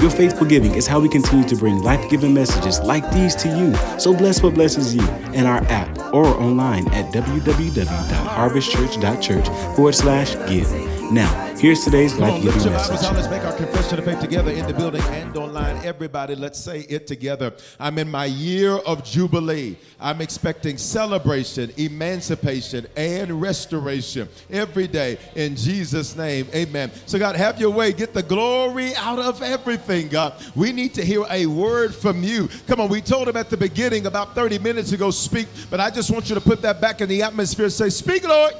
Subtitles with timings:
[0.00, 3.48] Your faithful giving is how we continue to bring life giving messages like these to
[3.48, 3.74] you.
[3.98, 10.68] So bless what blesses you in our app or online at www.harvestchurch.church forward slash give.
[11.12, 13.10] Now, here's today's life giving message.
[13.12, 15.84] Let's make our confession of faith together in the building and online.
[15.84, 17.52] Everybody, let's say it together.
[17.80, 19.76] I'm in my year of jubilee.
[19.98, 26.46] I'm expecting celebration, emancipation, and restoration every day in Jesus' name.
[26.54, 26.92] Amen.
[27.06, 27.92] So, God, have your way.
[27.92, 30.34] Get the glory out of everything, God.
[30.54, 32.48] We need to hear a word from you.
[32.68, 35.90] Come on, we told him at the beginning about 30 minutes ago, speak, but I
[35.90, 37.68] just want you to put that back in the atmosphere.
[37.68, 38.52] Say, Speak, Lord.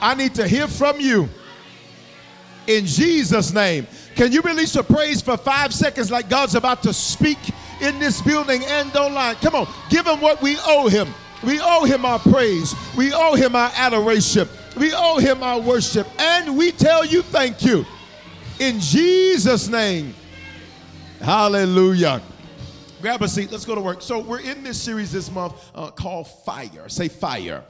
[0.00, 1.30] I need to hear from you
[2.66, 3.86] in Jesus' name.
[4.14, 7.38] Can you release a praise for five seconds like God's about to speak
[7.80, 9.36] in this building and online?
[9.36, 11.08] Come on, give him what we owe him.
[11.42, 14.48] We owe him our praise, we owe him our adoration,
[14.78, 17.84] we owe him our worship, and we tell you thank you
[18.58, 20.14] in Jesus' name.
[21.20, 22.22] Hallelujah.
[23.02, 24.00] Grab a seat, let's go to work.
[24.00, 26.88] So, we're in this series this month uh, called Fire.
[26.88, 27.62] Say fire.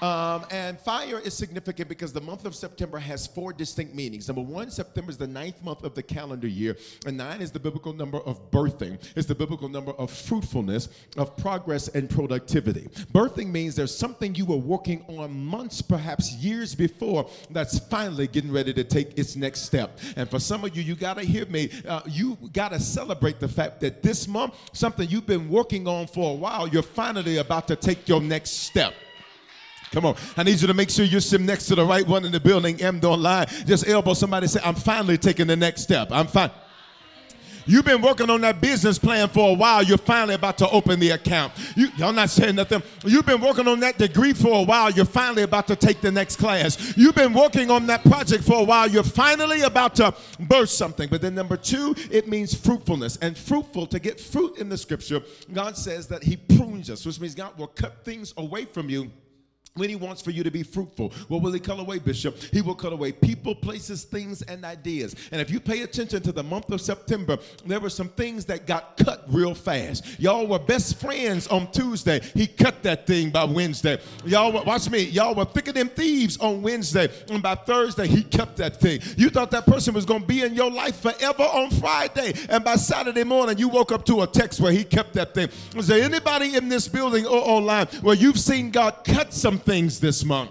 [0.00, 4.28] Um, and fire is significant because the month of September has four distinct meanings.
[4.28, 7.60] Number one, September is the ninth month of the calendar year, and nine is the
[7.60, 8.98] biblical number of birthing.
[9.16, 12.88] It's the biblical number of fruitfulness, of progress, and productivity.
[13.12, 18.52] Birthing means there's something you were working on months, perhaps years before, that's finally getting
[18.52, 19.98] ready to take its next step.
[20.16, 21.70] And for some of you, you got to hear me.
[21.86, 26.06] Uh, you got to celebrate the fact that this month, something you've been working on
[26.06, 28.94] for a while, you're finally about to take your next step.
[29.92, 30.16] Come on.
[30.36, 32.40] I need you to make sure you're sitting next to the right one in the
[32.40, 33.46] building, M don't lie.
[33.66, 36.08] Just elbow somebody say, I'm finally taking the next step.
[36.12, 36.50] I'm fine.
[37.66, 39.82] You've been working on that business plan for a while.
[39.82, 41.52] You're finally about to open the account.
[41.76, 42.82] You, y'all not saying nothing.
[43.04, 44.90] You've been working on that degree for a while.
[44.90, 46.96] You're finally about to take the next class.
[46.96, 48.88] You've been working on that project for a while.
[48.88, 51.08] You're finally about to burst something.
[51.08, 53.18] But then number two, it means fruitfulness.
[53.18, 55.20] And fruitful, to get fruit in the scripture,
[55.52, 59.10] God says that He prunes us, which means God will cut things away from you
[59.74, 61.12] when he wants for you to be fruitful.
[61.28, 62.36] What will he cut away, Bishop?
[62.52, 65.14] He will cut away people, places, things, and ideas.
[65.30, 68.66] And if you pay attention to the month of September, there were some things that
[68.66, 70.18] got cut real fast.
[70.18, 72.20] Y'all were best friends on Tuesday.
[72.34, 73.98] He cut that thing by Wednesday.
[74.24, 77.08] Y'all were, watch me, y'all were thicker than thieves on Wednesday.
[77.30, 79.00] And by Thursday, he cut that thing.
[79.16, 82.32] You thought that person was going to be in your life forever on Friday.
[82.48, 85.48] And by Saturday morning, you woke up to a text where he kept that thing.
[85.76, 90.00] Is there anybody in this building or online where you've seen God cut some things
[90.00, 90.50] this month.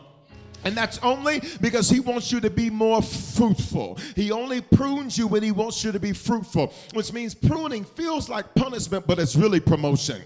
[0.65, 3.97] And that's only because he wants you to be more fruitful.
[4.15, 8.27] He only prunes you when he wants you to be fruitful, which means pruning feels
[8.27, 10.21] like punishment, but it's really promotion.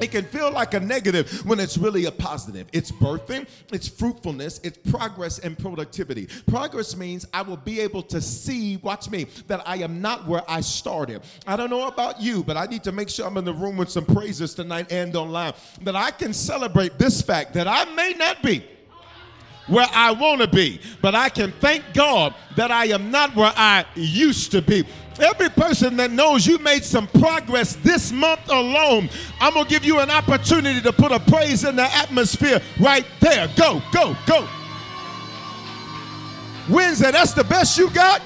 [0.00, 2.68] It can feel like a negative when it's really a positive.
[2.72, 6.28] It's birthing, it's fruitfulness, it's progress and productivity.
[6.46, 10.42] Progress means I will be able to see, watch me, that I am not where
[10.48, 11.22] I started.
[11.46, 13.76] I don't know about you, but I need to make sure I'm in the room
[13.76, 18.12] with some praises tonight and online, that I can celebrate this fact that I may
[18.12, 18.64] not be
[19.66, 23.52] where I want to be, but I can thank God that I am not where
[23.56, 24.84] I used to be.
[25.18, 29.08] Every person that knows you made some progress this month alone,
[29.40, 33.06] I'm going to give you an opportunity to put a praise in the atmosphere right
[33.20, 33.48] there.
[33.56, 34.46] Go, go, go.
[36.68, 38.20] Wednesday, that's the best you got?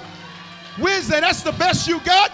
[0.81, 2.33] Wednesday, that's the best you got?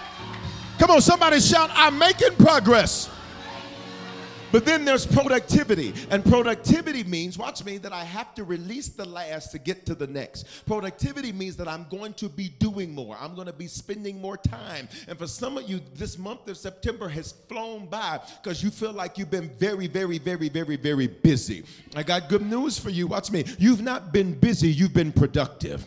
[0.79, 3.09] Come on, somebody shout, I'm making progress.
[4.51, 5.93] But then there's productivity.
[6.09, 9.95] And productivity means, watch me, that I have to release the last to get to
[9.95, 10.65] the next.
[10.65, 13.17] Productivity means that I'm going to be doing more.
[13.19, 14.87] I'm going to be spending more time.
[15.07, 18.93] And for some of you, this month of September has flown by because you feel
[18.93, 21.63] like you've been very, very, very, very, very busy.
[21.95, 23.07] I got good news for you.
[23.07, 23.43] Watch me.
[23.59, 25.85] You've not been busy, you've been productive.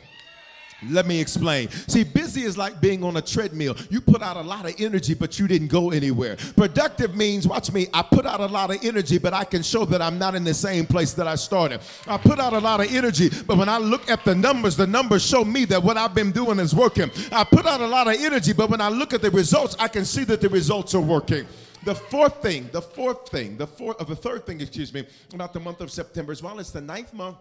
[0.89, 1.69] Let me explain.
[1.69, 3.77] See, busy is like being on a treadmill.
[3.91, 6.37] You put out a lot of energy, but you didn't go anywhere.
[6.57, 9.85] Productive means, watch me, I put out a lot of energy, but I can show
[9.87, 11.81] that I'm not in the same place that I started.
[12.07, 14.87] I put out a lot of energy, but when I look at the numbers, the
[14.87, 17.11] numbers show me that what I've been doing is working.
[17.31, 19.89] I put out a lot of energy, but when I look at the results, I
[19.89, 21.47] can see that the results are working.
[21.85, 25.53] The fourth thing, the fourth thing, the fourth, of the third thing, excuse me, about
[25.53, 27.37] the month of September as well, it's the ninth month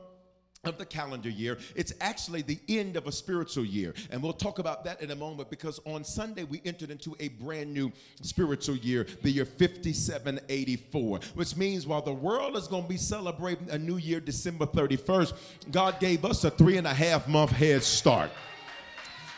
[0.65, 1.57] of the calendar year.
[1.73, 3.94] It's actually the end of a spiritual year.
[4.11, 7.29] And we'll talk about that in a moment because on Sunday we entered into a
[7.29, 12.89] brand new spiritual year, the year 5784, which means while the world is going to
[12.89, 15.33] be celebrating a new year December 31st,
[15.71, 18.29] God gave us a three and a half month head start.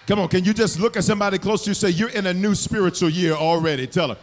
[0.08, 2.34] Come on, can you just look at somebody close to you say, You're in a
[2.34, 3.86] new spiritual year already?
[3.86, 4.18] Tell them.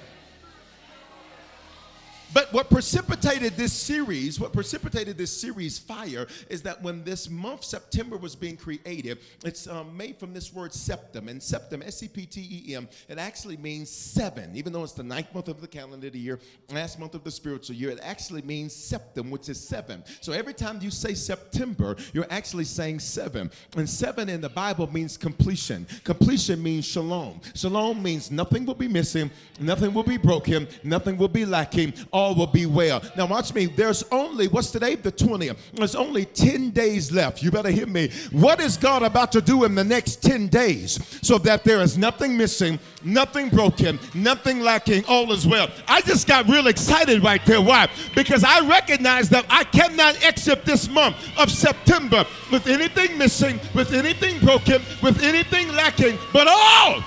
[2.34, 7.64] But what precipitated this series, what precipitated this series fire, is that when this month,
[7.64, 11.28] September, was being created, it's um, made from this word septum.
[11.28, 14.54] And septum, S E P T E M, it actually means seven.
[14.54, 16.38] Even though it's the ninth month of the calendar of the year,
[16.70, 20.04] last month of the spiritual year, it actually means septum, which is seven.
[20.20, 23.50] So every time you say September, you're actually saying seven.
[23.76, 25.86] And seven in the Bible means completion.
[26.04, 27.40] Completion means shalom.
[27.54, 29.30] Shalom means nothing will be missing,
[29.60, 31.94] nothing will be broken, nothing will be lacking
[32.36, 33.02] will be well.
[33.16, 33.66] Now, watch me.
[33.66, 34.94] There's only, what's today?
[34.94, 35.56] The 20th.
[35.74, 37.42] There's only 10 days left.
[37.42, 38.10] You better hear me.
[38.30, 41.96] What is God about to do in the next 10 days so that there is
[41.96, 45.68] nothing missing, nothing broken, nothing lacking, all is well?
[45.86, 47.60] I just got real excited right there.
[47.60, 47.88] Why?
[48.14, 53.92] Because I recognize that I cannot exit this month of September with anything missing, with
[53.92, 57.02] anything broken, with anything lacking, but all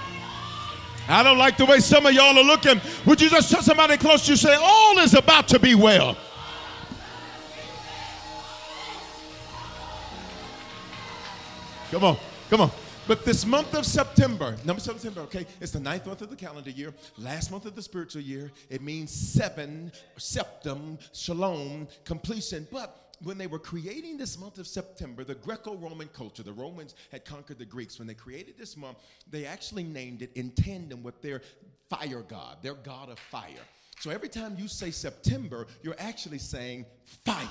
[1.11, 2.79] I don't like the way some of y'all are looking.
[3.05, 6.17] Would you just tell somebody close to you, say, All is about to be well?
[11.91, 12.17] Come on,
[12.49, 12.71] come on.
[13.07, 16.69] But this month of September, number September, okay, it's the ninth month of the calendar
[16.69, 18.51] year, last month of the spiritual year.
[18.69, 22.65] It means seven, septum, shalom, completion.
[22.71, 26.95] But when they were creating this month of September, the Greco Roman culture, the Romans
[27.11, 27.99] had conquered the Greeks.
[27.99, 28.97] When they created this month,
[29.29, 31.41] they actually named it in tandem with their
[31.89, 33.65] fire god, their god of fire.
[33.99, 36.85] So every time you say September, you're actually saying
[37.25, 37.45] fire.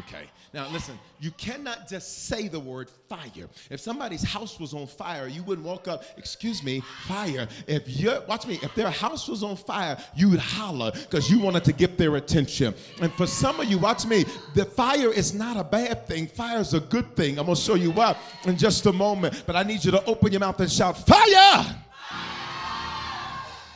[0.00, 0.26] Okay.
[0.54, 3.48] Now listen, you cannot just say the word fire.
[3.70, 7.48] If somebody's house was on fire, you wouldn't walk up, excuse me, fire.
[7.66, 11.38] If you watch me, if their house was on fire, you would holler because you
[11.38, 12.74] wanted to get their attention.
[13.00, 14.24] And for some of you, watch me,
[14.54, 16.26] the fire is not a bad thing.
[16.26, 17.38] Fire is a good thing.
[17.38, 19.42] I'm gonna show you why in just a moment.
[19.46, 21.84] But I need you to open your mouth and shout, fire!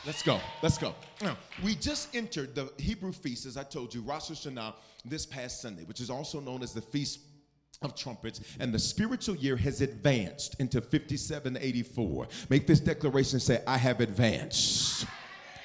[0.05, 0.39] Let's go.
[0.61, 0.93] Let's go.
[1.21, 4.73] Now, we just entered the Hebrew feast, as I told you, Rosh Hashanah,
[5.05, 7.19] this past Sunday, which is also known as the Feast
[7.81, 13.75] of trumpets and the spiritual year has advanced into 5784 make this declaration say i
[13.75, 15.05] have advanced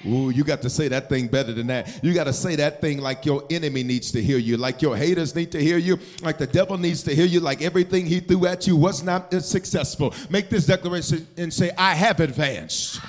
[0.05, 2.01] Ooh, you got to say that thing better than that.
[2.01, 4.95] You got to say that thing like your enemy needs to hear you, like your
[4.95, 8.21] haters need to hear you, like the devil needs to hear you, like everything he
[8.21, 10.13] threw at you was not successful.
[10.29, 13.01] Make this declaration and say, I have advanced.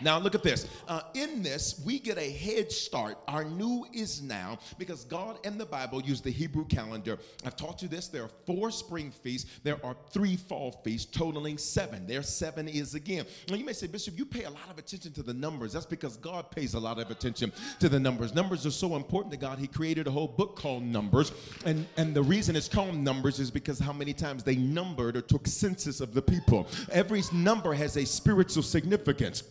[0.00, 0.68] Now, look at this.
[0.88, 3.18] Uh, in this, we get a head start.
[3.28, 7.18] Our new is now because God and the Bible use the Hebrew calendar.
[7.44, 8.08] I've taught you this.
[8.08, 12.06] There are four spring feasts, there are three fall feasts, totaling seven.
[12.06, 13.26] There, seven is again.
[13.48, 15.72] Now, you may say, Bishop, you pay a lot of attention to the numbers.
[15.72, 18.34] That's because God pays a lot of attention to the numbers.
[18.34, 21.32] Numbers are so important to God, He created a whole book called Numbers.
[21.64, 25.22] And, and the reason it's called Numbers is because how many times they numbered or
[25.22, 26.66] took census of the people.
[26.90, 29.42] Every number has a spiritual significance.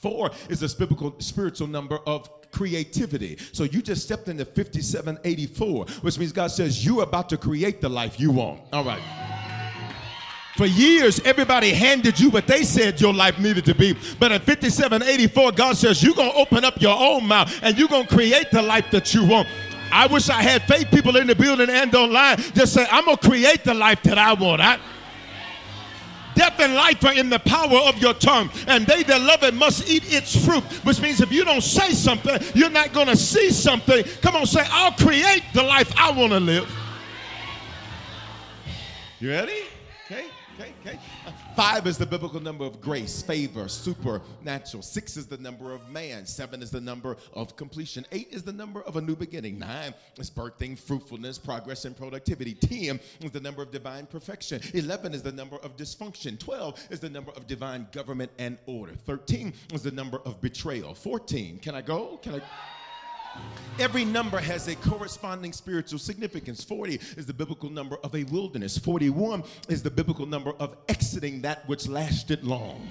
[0.00, 3.36] Four is a biblical spiritual number of creativity.
[3.52, 7.88] So you just stepped into 5784, which means God says you're about to create the
[7.90, 8.62] life you want.
[8.72, 9.02] All right.
[10.56, 13.94] For years, everybody handed you what they said your life needed to be.
[14.18, 17.88] But at 5784, God says you're going to open up your own mouth and you're
[17.88, 19.48] going to create the life that you want.
[19.92, 22.38] I wish I had faith people in the building and online.
[22.54, 24.62] Just say, I'm going to create the life that I want.
[24.62, 24.78] I,
[26.40, 29.52] Death and life are in the power of your tongue, and they that love it
[29.52, 30.64] must eat its fruit.
[30.86, 34.02] Which means if you don't say something, you're not going to see something.
[34.22, 36.74] Come on, say, I'll create the life I want to live.
[39.18, 39.64] You ready?
[40.06, 40.24] Okay,
[40.58, 40.98] okay, okay.
[41.60, 44.82] Five is the biblical number of grace, favor, supernatural.
[44.82, 46.24] Six is the number of man.
[46.24, 48.06] Seven is the number of completion.
[48.12, 49.58] Eight is the number of a new beginning.
[49.58, 52.54] Nine is birthing, fruitfulness, progress, and productivity.
[52.54, 54.62] Ten is the number of divine perfection.
[54.72, 56.38] Eleven is the number of dysfunction.
[56.38, 58.94] Twelve is the number of divine government and order.
[58.94, 60.94] Thirteen is the number of betrayal.
[60.94, 62.18] Fourteen, can I go?
[62.22, 62.40] Can I?
[63.78, 66.62] Every number has a corresponding spiritual significance.
[66.62, 68.76] 40 is the biblical number of a wilderness.
[68.76, 72.86] 41 is the biblical number of exiting that which lasted long.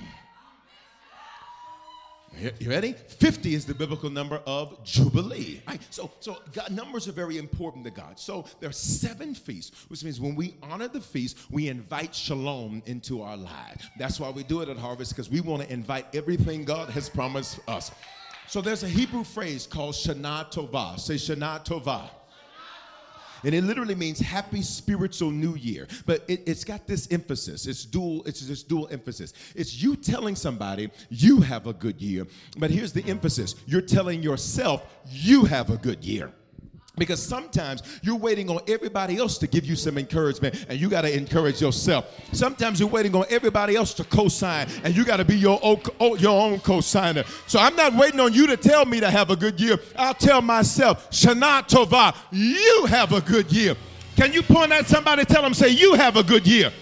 [2.60, 2.94] You ready?
[2.94, 5.62] 50 is the biblical number of Jubilee.
[5.68, 5.82] Right?
[5.90, 8.18] So, so God, numbers are very important to God.
[8.18, 12.82] So there are seven feasts, which means when we honor the feast, we invite shalom
[12.86, 13.90] into our lives.
[13.98, 17.10] That's why we do it at Harvest, because we want to invite everything God has
[17.10, 17.92] promised us.
[18.50, 21.00] So there's a Hebrew phrase called Shana Tova.
[21.00, 22.10] Say Shana Tova.
[23.44, 25.88] And it literally means happy spiritual new year.
[26.08, 27.68] But it, has got this emphasis.
[27.68, 29.34] It's dual, it's this dual emphasis.
[29.56, 32.26] It's you telling somebody you have a good year.
[32.58, 33.54] But here's the emphasis.
[33.68, 36.34] You're telling yourself you have a good year.
[36.98, 41.04] Because sometimes you're waiting on everybody else to give you some encouragement and you got
[41.04, 42.06] to encourage yourself.
[42.34, 45.60] Sometimes you're waiting on everybody else to co sign and you got to be your
[45.62, 47.24] own, oh, your own co signer.
[47.48, 49.78] So I'm not waiting on you to tell me to have a good year.
[49.96, 53.76] I'll tell myself, Shana Tova, you have a good year.
[54.16, 56.74] Can you point at somebody, tell them, say, you have a good year?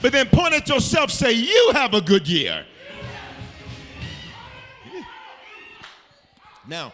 [0.00, 2.64] But then point at yourself, say, you have a good year.
[6.66, 6.92] Now,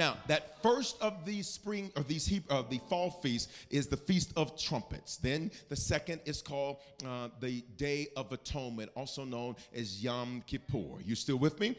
[0.00, 4.32] now, that first of these spring or these uh, the fall feasts is the feast
[4.34, 5.18] of trumpets.
[5.18, 11.02] Then the second is called uh, the Day of Atonement, also known as Yom Kippur.
[11.04, 11.76] You still with me?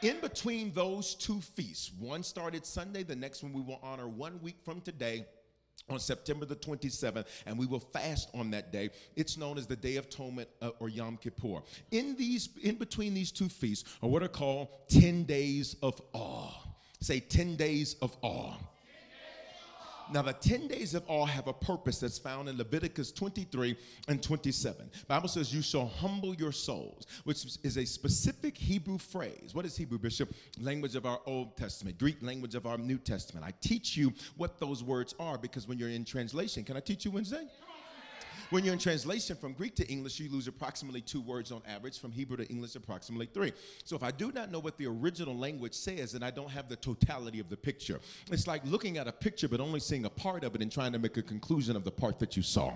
[0.00, 4.40] In between those two feasts, one started Sunday, the next one we will honor one
[4.42, 5.26] week from today
[5.90, 8.88] on September the 27th, and we will fast on that day.
[9.14, 11.60] It's known as the Day of Atonement uh, or Yom Kippur.
[11.90, 16.61] In these, in between these two feasts, are what are called 10 days of awe.
[17.02, 18.54] Say 10 days of awe.
[20.12, 23.76] Now, the 10 days of awe have a purpose that's found in Leviticus 23
[24.08, 24.90] and 27.
[25.08, 29.50] Bible says, You shall humble your souls, which is a specific Hebrew phrase.
[29.52, 30.34] What is Hebrew, Bishop?
[30.60, 33.44] Language of our Old Testament, Greek language of our New Testament.
[33.44, 37.04] I teach you what those words are because when you're in translation, can I teach
[37.04, 37.46] you Wednesday?
[38.52, 41.98] When you're in translation from Greek to English, you lose approximately two words on average.
[41.98, 43.54] From Hebrew to English, approximately three.
[43.82, 46.68] So if I do not know what the original language says, then I don't have
[46.68, 47.98] the totality of the picture.
[48.30, 50.92] It's like looking at a picture but only seeing a part of it and trying
[50.92, 52.74] to make a conclusion of the part that you saw.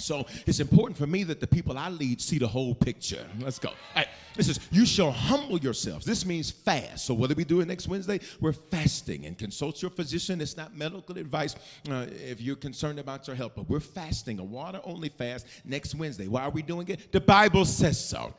[0.00, 3.26] So it's important for me that the people I lead see the whole picture.
[3.40, 3.70] Let's go.
[3.70, 4.08] All right.
[4.36, 6.06] This is, you shall humble yourselves.
[6.06, 7.04] This means fast.
[7.04, 8.20] So what are we doing next Wednesday?
[8.40, 10.40] We're fasting and consult your physician.
[10.40, 11.56] It's not medical advice
[11.90, 15.94] uh, if you're concerned about your health, but we're fasting, a water only fast next
[15.94, 16.28] Wednesday.
[16.28, 17.12] Why are we doing it?
[17.12, 18.32] The Bible says so.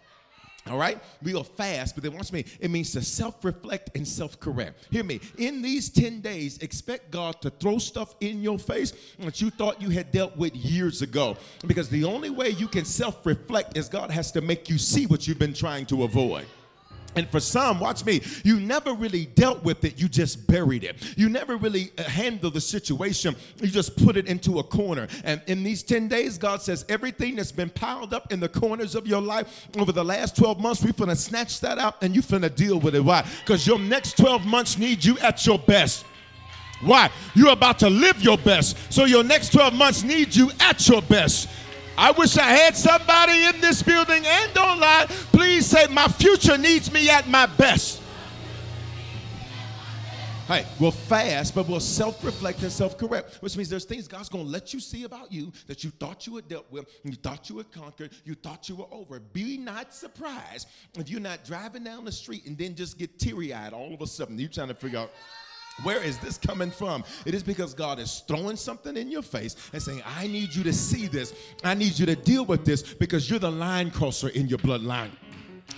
[0.70, 1.02] All right?
[1.24, 2.46] We will fast, but then watch me.
[2.60, 4.88] It means to self reflect and self correct.
[4.92, 5.20] Hear me.
[5.38, 9.82] In these 10 days, expect God to throw stuff in your face that you thought
[9.82, 11.36] you had dealt with years ago.
[11.66, 15.08] Because the only way you can self reflect is God has to make you see
[15.08, 16.46] what you've been trying to avoid.
[17.16, 20.96] And for some, watch me, you never really dealt with it, you just buried it.
[21.18, 25.08] You never really uh, handled the situation, you just put it into a corner.
[25.24, 28.96] And in these 10 days, God says, everything that's been piled up in the corners
[28.96, 32.24] of your life over the last 12 months, we're gonna snatch that out and you're
[32.30, 33.04] gonna deal with it.
[33.04, 33.26] Why?
[33.40, 36.06] Because your next 12 months need you at your best.
[36.84, 37.12] Why?
[37.36, 38.76] You're about to live your best.
[38.92, 41.48] So your next 12 months need you at your best.
[42.02, 45.06] I wish I had somebody in this building and online.
[45.32, 48.02] Please say, My future needs me at my best.
[50.48, 54.30] Hey, we'll fast, but we'll self reflect and self correct, which means there's things God's
[54.30, 57.52] to let you see about you that you thought you had dealt with, you thought
[57.52, 59.20] you had conquered, you thought you were over.
[59.20, 63.54] Be not surprised if you're not driving down the street and then just get teary
[63.54, 64.40] eyed all of a sudden.
[64.40, 65.12] You're trying to figure out.
[65.84, 67.04] Where is this coming from?
[67.26, 70.64] It is because God is throwing something in your face and saying, I need you
[70.64, 71.34] to see this.
[71.64, 75.12] I need you to deal with this because you're the line crosser in your bloodline.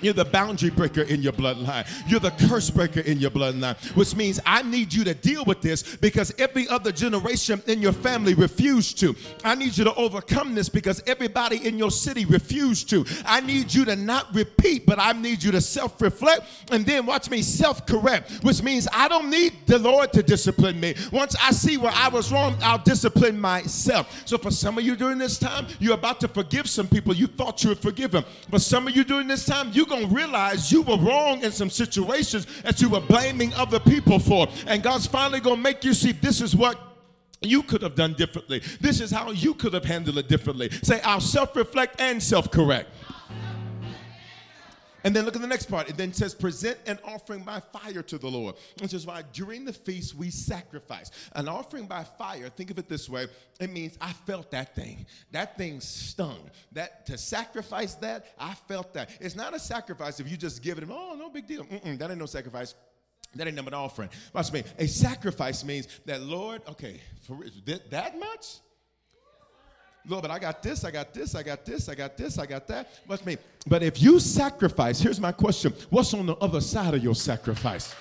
[0.02, 1.88] You're the boundary breaker in your bloodline.
[2.08, 5.62] You're the curse breaker in your bloodline, which means I need you to deal with
[5.62, 9.16] this because every other generation in your family refused to.
[9.44, 13.06] I need you to overcome this because everybody in your city refused to.
[13.26, 17.06] I need you to not repeat, but I need you to self reflect and then
[17.06, 20.96] watch me self correct, which means I don't need the Lord to discipline me.
[21.12, 24.24] Once I see where I was wrong, I'll discipline myself.
[24.26, 27.28] So for some of you during this time, you're about to forgive some people you
[27.28, 28.26] thought you would forgive them.
[28.50, 31.52] But some of you during this time, you're going to realize you were wrong in
[31.52, 34.48] some situations that you were blaming other people for.
[34.68, 36.80] And God's finally going to make you see this is what
[37.42, 38.62] you could have done differently.
[38.80, 40.70] This is how you could have handled it differently.
[40.82, 42.90] Say, I'll self reflect and self correct.
[45.04, 45.90] And then look at the next part.
[45.90, 48.56] It then says, present an offering by fire to the Lord.
[48.80, 51.12] Which is why during the feast we sacrifice.
[51.34, 53.28] An offering by fire, think of it this way
[53.60, 55.06] it means I felt that thing.
[55.32, 56.50] That thing stung.
[56.72, 59.10] That to sacrifice that, I felt that.
[59.20, 61.64] It's not a sacrifice if you just give it, oh, no big deal.
[61.66, 62.76] Mm-mm, that ain't no sacrifice.
[63.36, 64.10] That ain't an offering.
[64.34, 64.64] Watch me.
[64.78, 67.40] A sacrifice means that, Lord, okay, for
[67.90, 68.60] that much?
[70.08, 72.46] Lord, but I got this, I got this, I got this, I got this, I
[72.46, 72.90] got that.
[73.08, 73.38] Watch me.
[73.66, 77.96] But if you sacrifice, here's my question what's on the other side of your sacrifice?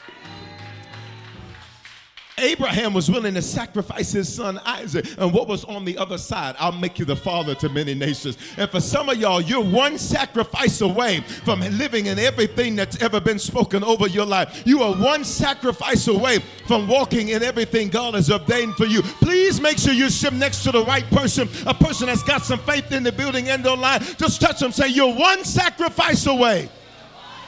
[2.38, 5.06] Abraham was willing to sacrifice his son Isaac.
[5.18, 6.56] And what was on the other side?
[6.58, 8.38] I'll make you the father to many nations.
[8.56, 13.20] And for some of y'all, you're one sacrifice away from living in everything that's ever
[13.20, 14.62] been spoken over your life.
[14.64, 19.02] You are one sacrifice away from walking in everything God has ordained for you.
[19.02, 22.58] Please make sure you sit next to the right person, a person that's got some
[22.60, 24.00] faith in the building and online.
[24.16, 26.68] Just touch them, say, You're one sacrifice away.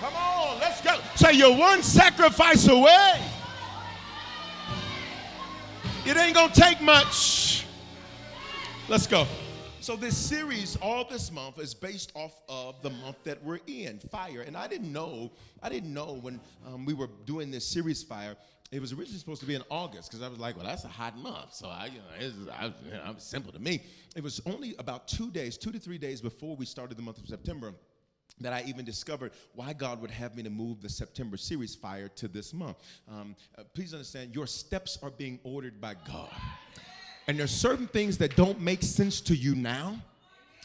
[0.00, 0.98] Come on, let's go.
[1.16, 3.33] Say, You're one sacrifice away.
[6.06, 7.64] It ain't gonna take much.
[8.90, 9.26] Let's go.
[9.80, 13.98] So this series, all this month, is based off of the month that we're in,
[14.10, 14.42] fire.
[14.42, 15.32] And I didn't know,
[15.62, 18.36] I didn't know when um, we were doing this series, fire.
[18.70, 20.88] It was originally supposed to be in August because I was like, well, that's a
[20.88, 21.54] hot month.
[21.54, 23.82] So I, you know, it's, I, you know, simple to me.
[24.14, 27.16] It was only about two days, two to three days before we started the month
[27.16, 27.72] of September
[28.40, 32.08] that I even discovered why God would have me to move the September series fire
[32.16, 32.76] to this month.
[33.10, 36.30] Um, uh, please understand, your steps are being ordered by God.
[37.26, 40.02] And there's certain things that don't make sense to you now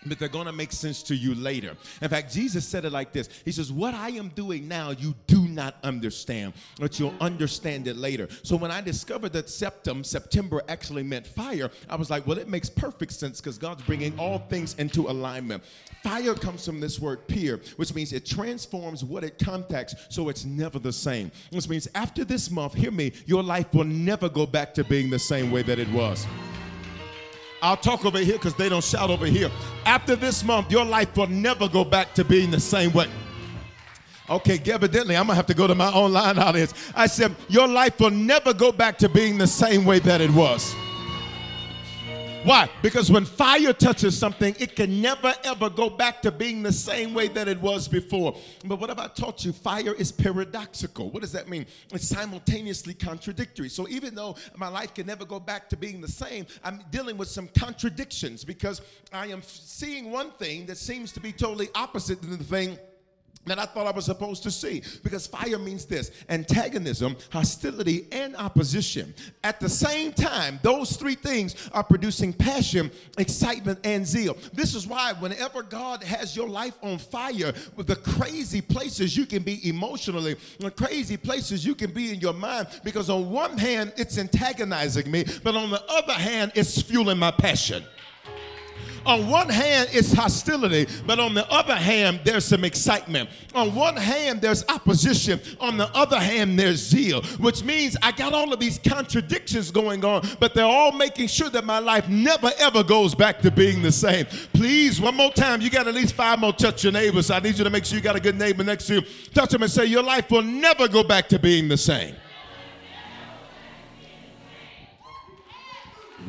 [0.06, 1.76] but they're going to make sense to you later.
[2.02, 5.16] In fact, Jesus said it like this He says, What I am doing now, you
[5.28, 8.28] do not understand, but you'll understand it later.
[8.44, 12.48] So when I discovered that septum, September actually meant fire, I was like, Well, it
[12.48, 15.64] makes perfect sense because God's bringing all things into alignment.
[16.04, 20.46] Fire comes from this word peer, which means it transforms what it contacts so it's
[20.46, 21.32] never the same.
[21.52, 25.10] Which means after this month, hear me, your life will never go back to being
[25.10, 26.26] the same way that it was.
[27.62, 29.52] I'll talk over here because they don't shout over here.
[29.86, 33.10] After this month, your life will never go back to being the same way.
[34.30, 36.74] Okay, evidently, I'm gonna have to go to my online audience.
[36.96, 40.30] I said, Your life will never go back to being the same way that it
[40.32, 40.76] was.
[42.44, 42.70] Why?
[42.82, 47.14] Because when fire touches something, it can never ever go back to being the same
[47.14, 48.34] way that it was before.
[48.64, 49.52] But what have I taught you?
[49.52, 51.10] Fire is paradoxical.
[51.12, 51.66] What does that mean?
[51.92, 53.68] It's simultaneously contradictory.
[53.68, 57.18] So even though my life can never go back to being the same, I'm dealing
[57.18, 62.22] with some contradictions because I am seeing one thing that seems to be totally opposite
[62.22, 62.78] than the thing
[63.50, 64.84] that I thought I was supposed to see.
[65.04, 69.14] Because fire means this antagonism, hostility, and opposition.
[69.44, 74.38] At the same time, those three things are producing passion, excitement, and zeal.
[74.54, 79.26] This is why, whenever God has your life on fire, with the crazy places you
[79.26, 83.58] can be emotionally, the crazy places you can be in your mind, because on one
[83.58, 87.84] hand, it's antagonizing me, but on the other hand, it's fueling my passion.
[89.10, 93.28] On one hand, it's hostility, but on the other hand, there's some excitement.
[93.56, 95.40] On one hand, there's opposition.
[95.60, 100.06] On the other hand, there's zeal, which means I got all of these contradictions going
[100.06, 103.82] on, but they're all making sure that my life never ever goes back to being
[103.82, 104.28] the same.
[104.54, 107.32] Please, one more time, you got at least five more touch your neighbors.
[107.32, 109.02] I need you to make sure you got a good neighbor next to you.
[109.34, 112.16] Touch them and say, Your life will never go back to being the same.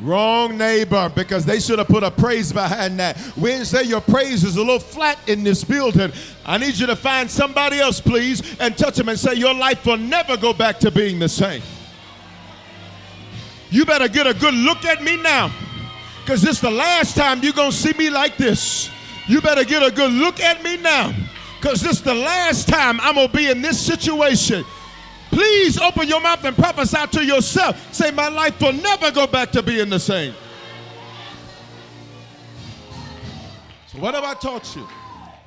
[0.01, 3.21] Wrong neighbor, because they should have put a praise behind that.
[3.37, 6.11] Wednesday, your praise is a little flat in this building.
[6.43, 9.85] I need you to find somebody else, please, and touch them and say, Your life
[9.85, 11.61] will never go back to being the same.
[13.69, 15.51] You better get a good look at me now,
[16.21, 18.89] because this is the last time you're going to see me like this.
[19.27, 21.13] You better get a good look at me now,
[21.59, 24.65] because this is the last time I'm going to be in this situation.
[25.31, 27.93] Please open your mouth and prophesy to yourself.
[27.93, 30.33] Say, My life will never go back to being the same.
[33.87, 34.87] So, what have I taught you?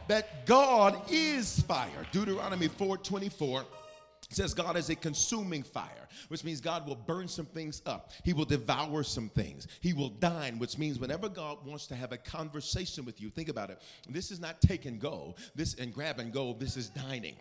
[0.08, 2.06] that God is fire.
[2.12, 3.64] Deuteronomy 4:24
[4.30, 8.10] says God is a consuming fire, which means God will burn some things up.
[8.24, 9.68] He will devour some things.
[9.80, 13.48] He will dine, which means whenever God wants to have a conversation with you, think
[13.48, 13.80] about it.
[14.08, 15.36] This is not take and go.
[15.54, 16.54] This and grab and go.
[16.54, 17.36] This is dining.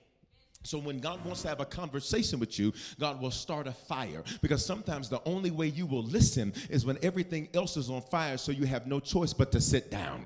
[0.63, 4.23] So when God wants to have a conversation with you, God will start a fire
[4.41, 8.37] because sometimes the only way you will listen is when everything else is on fire
[8.37, 10.25] so you have no choice but to sit down.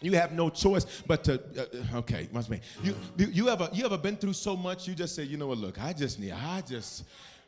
[0.00, 1.34] You have no choice but to.
[1.34, 2.60] Uh, okay, must be.
[2.82, 5.46] You, you you ever you ever been through so much you just say you know
[5.46, 7.04] what look I just need I just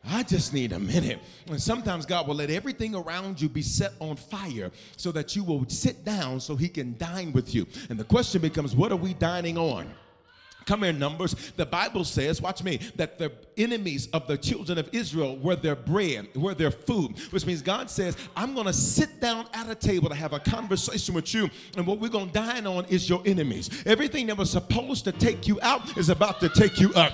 [0.07, 1.19] I just need a minute.
[1.49, 5.43] And sometimes God will let everything around you be set on fire so that you
[5.43, 7.67] will sit down so He can dine with you.
[7.89, 9.87] And the question becomes, what are we dining on?
[10.67, 11.53] Come here, Numbers.
[11.57, 15.77] The Bible says, watch me, that the enemies of the children of Israel were their
[15.77, 19.75] bread, were their food, which means God says, I'm going to sit down at a
[19.75, 23.09] table to have a conversation with you, and what we're going to dine on is
[23.09, 23.71] your enemies.
[23.87, 27.13] Everything that was supposed to take you out is about to take you up.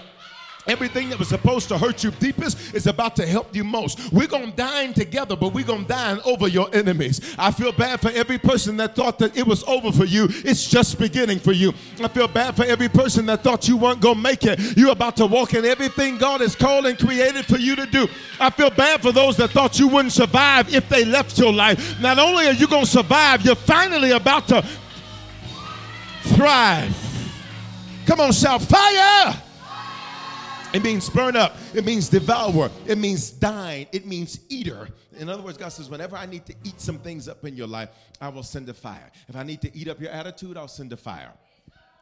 [0.70, 4.12] Everything that was supposed to hurt you deepest is about to help you most.
[4.12, 7.34] We're going to dine together, but we're going to dine over your enemies.
[7.36, 10.28] I feel bad for every person that thought that it was over for you.
[10.30, 11.74] It's just beginning for you.
[12.00, 14.76] I feel bad for every person that thought you weren't going to make it.
[14.76, 18.06] You're about to walk in everything God has called and created for you to do.
[18.38, 22.00] I feel bad for those that thought you wouldn't survive if they left your life.
[22.00, 24.64] Not only are you going to survive, you're finally about to
[26.22, 26.96] thrive.
[28.06, 29.49] Come on, shout fire!
[30.72, 31.56] It means burn up.
[31.74, 32.70] It means devour.
[32.86, 33.86] It means dine.
[33.92, 34.88] It means eater.
[35.18, 37.66] In other words, God says, whenever I need to eat some things up in your
[37.66, 39.10] life, I will send a fire.
[39.28, 41.32] If I need to eat up your attitude, I'll send a fire.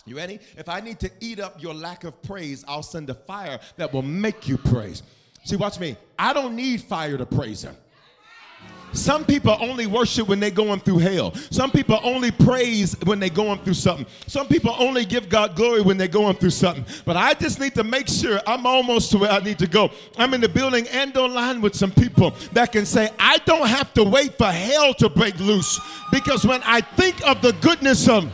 [0.05, 0.39] You ready?
[0.57, 3.93] If I need to eat up your lack of praise, I'll send a fire that
[3.93, 5.03] will make you praise.
[5.45, 5.97] See, watch me.
[6.19, 7.77] I don't need fire to praise Him.
[8.93, 11.35] Some people only worship when they're going through hell.
[11.51, 14.07] Some people only praise when they're going through something.
[14.27, 16.85] Some people only give God glory when they're going through something.
[17.05, 19.91] But I just need to make sure I'm almost to where I need to go.
[20.17, 23.93] I'm in the building and online with some people that can say, I don't have
[23.95, 25.79] to wait for hell to break loose.
[26.11, 28.31] Because when I think of the goodness of,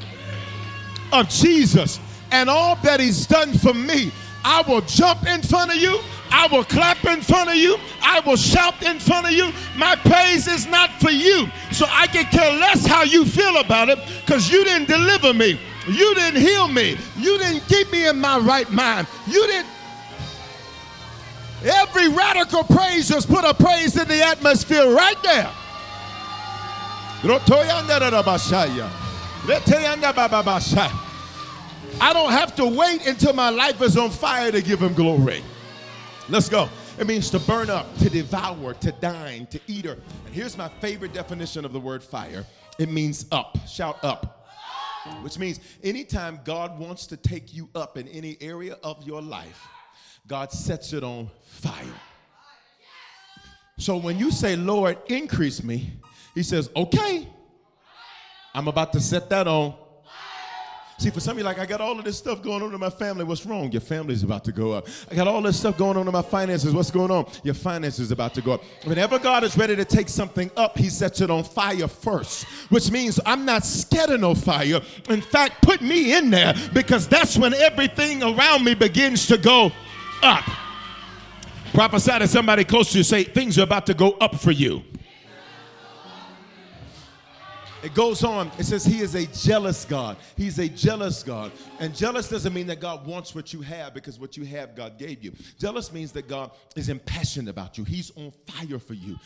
[1.13, 1.99] of Jesus
[2.31, 4.13] and all that He's done for me,
[4.45, 5.99] I will jump in front of you.
[6.31, 7.79] I will clap in front of you.
[8.03, 9.51] I will shout in front of you.
[9.77, 11.49] My praise is not for you.
[11.73, 15.59] So I can care less how you feel about it because you didn't deliver me.
[15.89, 16.99] You didn't heal me.
[17.17, 19.07] You didn't keep me in my right mind.
[19.27, 19.69] You didn't.
[21.63, 25.51] Every radical praise just put a praise in the atmosphere right there.
[32.01, 35.43] I don't have to wait until my life is on fire to give him glory.
[36.29, 36.69] Let's go.
[36.99, 39.87] It means to burn up, to devour, to dine, to eat.
[39.87, 40.01] And
[40.33, 42.45] here's my favorite definition of the word fire
[42.79, 43.57] it means up.
[43.69, 44.49] Shout up.
[45.23, 49.63] Which means anytime God wants to take you up in any area of your life,
[50.27, 51.85] God sets it on fire.
[53.77, 55.93] So when you say, Lord, increase me,
[56.35, 57.29] He says, okay,
[58.55, 59.75] I'm about to set that on
[60.97, 62.79] See, for some of you, like, I got all of this stuff going on in
[62.79, 63.25] my family.
[63.25, 63.71] What's wrong?
[63.73, 64.87] Your family's about to go up.
[65.11, 66.73] I got all this stuff going on in my finances.
[66.73, 67.27] What's going on?
[67.43, 68.63] Your finances about to go up.
[68.85, 72.93] Whenever God is ready to take something up, He sets it on fire first, which
[72.93, 74.81] means I'm not scared of no fire.
[75.09, 79.73] In fact, put me in there because that's when everything around me begins to go
[80.23, 80.45] up.
[81.73, 84.85] Prophesy to somebody close to you, say, things are about to go up for you.
[87.85, 88.51] It goes on.
[88.59, 90.17] It says he is a jealous God.
[90.39, 91.53] He's a jealous God.
[91.79, 94.99] And jealous doesn't mean that God wants what you have because what you have, God
[94.99, 95.33] gave you.
[95.59, 99.19] Jealous means that God is impassioned about you, He's on fire for you.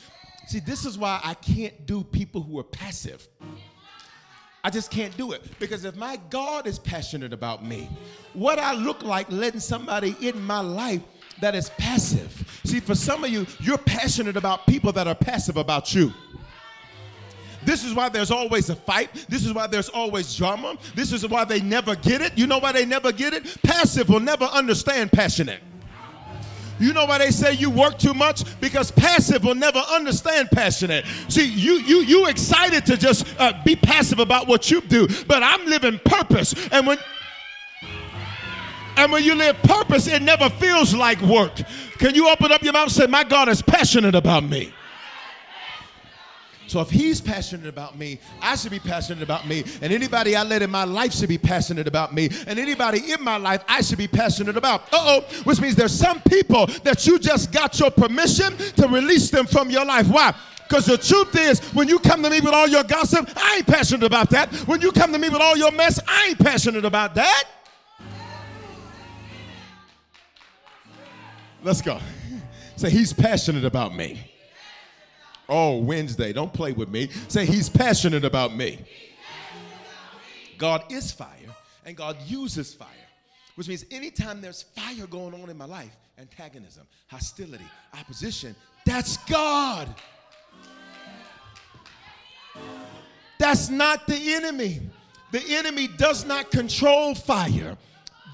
[0.48, 3.28] See, this is why I can't do people who are passive.
[4.64, 7.88] I just can't do it because if my God is passionate about me,
[8.32, 11.02] what I look like letting somebody in my life
[11.40, 12.60] that is passive.
[12.64, 16.12] See, for some of you, you're passionate about people that are passive about you.
[17.68, 19.10] This is why there's always a fight.
[19.28, 20.78] This is why there's always drama.
[20.94, 22.32] This is why they never get it.
[22.34, 23.62] You know why they never get it?
[23.62, 25.60] Passive will never understand passionate.
[26.80, 28.58] You know why they say you work too much?
[28.58, 31.04] Because passive will never understand passionate.
[31.28, 35.42] See, you you you excited to just uh, be passive about what you do, but
[35.42, 36.54] I'm living purpose.
[36.72, 36.96] And when
[38.96, 41.60] and when you live purpose, it never feels like work.
[41.98, 44.72] Can you open up your mouth and say, "My God is passionate about me"?
[46.68, 49.64] So if he's passionate about me, I should be passionate about me.
[49.80, 52.28] And anybody I let in my life should be passionate about me.
[52.46, 54.82] And anybody in my life, I should be passionate about.
[54.92, 59.30] Uh oh, which means there's some people that you just got your permission to release
[59.30, 60.08] them from your life.
[60.08, 60.34] Why?
[60.68, 63.66] Because the truth is, when you come to me with all your gossip, I ain't
[63.66, 64.54] passionate about that.
[64.68, 67.44] When you come to me with all your mess, I ain't passionate about that.
[71.62, 71.98] Let's go.
[72.76, 74.37] Say, He's passionate about me.
[75.48, 77.08] Oh, Wednesday, don't play with me.
[77.28, 78.78] Say, He's passionate about me.
[80.58, 81.54] God is fire,
[81.86, 82.88] and God uses fire,
[83.54, 89.94] which means anytime there's fire going on in my life, antagonism, hostility, opposition, that's God.
[93.38, 94.80] That's not the enemy.
[95.30, 97.76] The enemy does not control fire.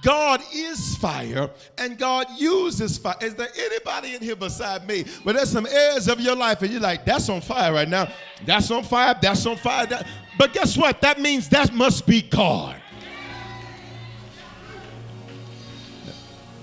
[0.05, 3.17] God is fire and God uses fire.
[3.23, 5.07] Is there anybody in here beside me?
[5.25, 8.13] But there's some areas of your life and you're like, that's on fire right now.
[8.45, 9.17] That's on fire.
[9.21, 9.87] That's on fire.
[9.87, 10.07] That.
[10.39, 11.01] But guess what?
[11.01, 12.77] That means that must be God.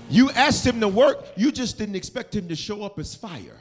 [0.08, 3.56] You asked him to work, you just didn't expect him to show up as fire.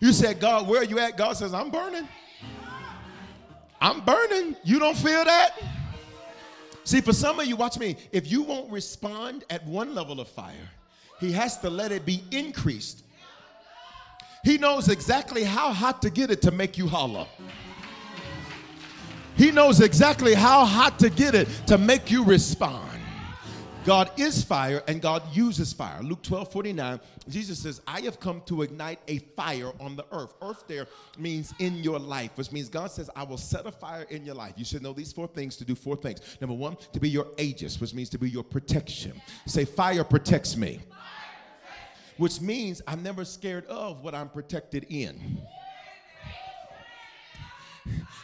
[0.00, 1.16] You said, God, where are you at?
[1.16, 2.06] God says, I'm burning.
[3.80, 4.54] I'm burning.
[4.64, 5.56] You don't feel that?
[6.84, 7.96] See, for some of you, watch me.
[8.10, 10.70] If you won't respond at one level of fire,
[11.20, 13.04] he has to let it be increased.
[14.44, 17.26] He knows exactly how hot to get it to make you holler.
[19.36, 22.91] He knows exactly how hot to get it to make you respond.
[23.84, 26.00] God is fire and God uses fire.
[26.02, 30.34] Luke 12 49, Jesus says, I have come to ignite a fire on the earth.
[30.40, 30.86] Earth there
[31.18, 34.36] means in your life, which means God says, I will set a fire in your
[34.36, 34.54] life.
[34.56, 36.20] You should know these four things to do four things.
[36.40, 39.20] Number one, to be your aegis, which means to be your protection.
[39.46, 40.80] Say, fire protects me,
[42.18, 45.42] which means I'm never scared of what I'm protected in.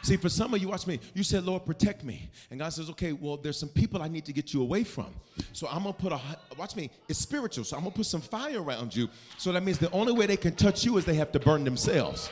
[0.03, 1.01] See, for some of you, watch me.
[1.15, 2.31] You said, Lord, protect me.
[2.51, 5.07] And God says, okay, well, there's some people I need to get you away from.
[5.53, 6.21] So I'm going to put a,
[6.57, 7.65] watch me, it's spiritual.
[7.65, 9.09] So I'm going to put some fire around you.
[9.37, 11.65] So that means the only way they can touch you is they have to burn
[11.65, 12.31] themselves.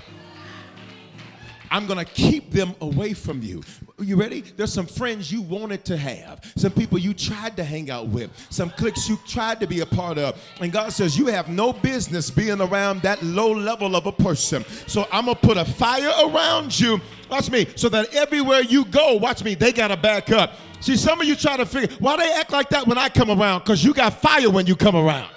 [1.71, 3.63] I'm going to keep them away from you.
[3.99, 4.43] You ready?
[4.43, 8.31] There's some friends you wanted to have, some people you tried to hang out with,
[8.51, 10.41] some cliques you tried to be a part of.
[10.61, 14.65] And God says, You have no business being around that low level of a person.
[14.87, 17.01] So I'm going to put a fire around you.
[17.31, 17.67] Watch me.
[17.75, 20.53] So that everywhere you go, watch me, they got to back up.
[20.81, 23.31] See, some of you try to figure why they act like that when I come
[23.31, 25.31] around, because you got fire when you come around.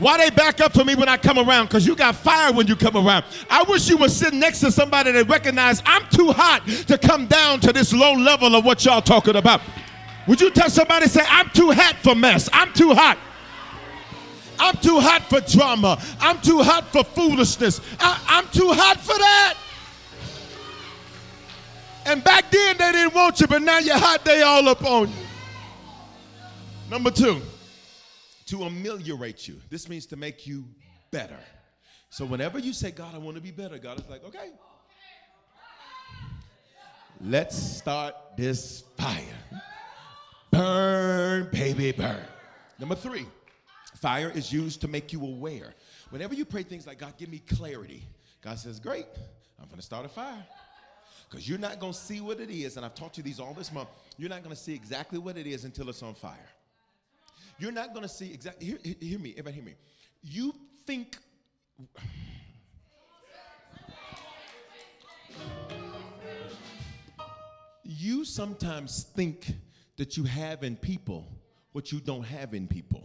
[0.00, 1.66] Why they back up for me when I come around?
[1.66, 3.22] Because you got fire when you come around.
[3.50, 7.26] I wish you were sitting next to somebody that recognized I'm too hot to come
[7.26, 9.60] down to this low level of what y'all talking about.
[10.26, 12.48] Would you tell somebody, say, I'm too hot for mess.
[12.50, 13.18] I'm too hot.
[14.58, 16.02] I'm too hot for drama.
[16.18, 17.82] I'm too hot for foolishness.
[18.00, 19.54] I, am too hot for that.
[22.06, 25.08] And back then they didn't want you, but now you're hot, they all up on
[25.08, 25.14] you.
[26.90, 27.42] Number two
[28.50, 29.56] to ameliorate you.
[29.70, 30.64] This means to make you
[31.10, 31.38] better.
[32.10, 34.50] So whenever you say, God, I want to be better, God is like, okay.
[37.20, 39.22] Let's start this fire.
[40.50, 42.24] Burn, baby, burn.
[42.80, 43.26] Number three,
[43.94, 45.74] fire is used to make you aware.
[46.08, 48.02] Whenever you pray things like, God, give me clarity,
[48.42, 49.06] God says, Great,
[49.60, 50.44] I'm going to start a fire.
[51.28, 53.54] Because you're not going to see what it is, and I've taught you these all
[53.54, 53.90] this month.
[54.18, 56.48] You're not going to see exactly what it is until it's on fire.
[57.60, 58.66] You're not going to see exactly.
[58.66, 59.74] Hear, hear me, everybody, hear me.
[60.22, 60.54] You
[60.86, 61.18] think.
[67.84, 69.52] You sometimes think
[69.98, 71.26] that you have in people
[71.72, 73.02] what you don't have in people.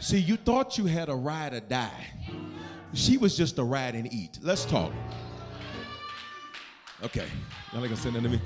[0.00, 2.08] See, you thought you had a ride or die.
[2.92, 4.38] She was just a ride and eat.
[4.42, 4.92] Let's talk.
[7.04, 7.26] Okay.
[7.72, 8.40] Y'all ain't gonna say nothing to me.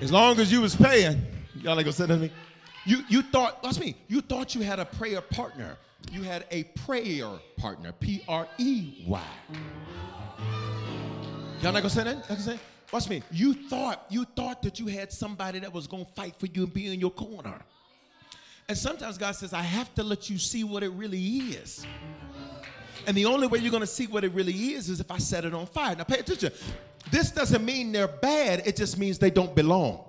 [0.00, 1.20] As long as you was paying,
[1.62, 2.30] Y'all ain't gonna say nothing.
[2.84, 5.76] You you thought, watch me, you thought you had a prayer partner.
[6.12, 9.22] You had a prayer partner, P-R-E-Y.
[11.60, 12.30] Y'all not gonna say that?
[12.30, 12.58] Not say?
[12.92, 13.22] Watch me.
[13.30, 16.72] You thought you thought that you had somebody that was gonna fight for you and
[16.72, 17.60] be in your corner.
[18.68, 21.84] And sometimes God says, I have to let you see what it really is.
[23.06, 25.44] And the only way you're gonna see what it really is is if I set
[25.44, 25.96] it on fire.
[25.96, 26.52] Now pay attention.
[27.10, 30.07] This doesn't mean they're bad, it just means they don't belong.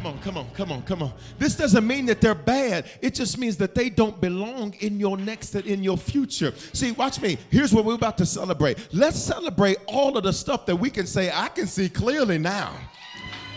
[0.00, 1.12] Come on, come on, come on, come on.
[1.38, 2.86] This doesn't mean that they're bad.
[3.02, 6.54] It just means that they don't belong in your next and in your future.
[6.72, 7.36] See, watch me.
[7.50, 8.88] Here's what we're about to celebrate.
[8.94, 12.72] Let's celebrate all of the stuff that we can say, I can see clearly now.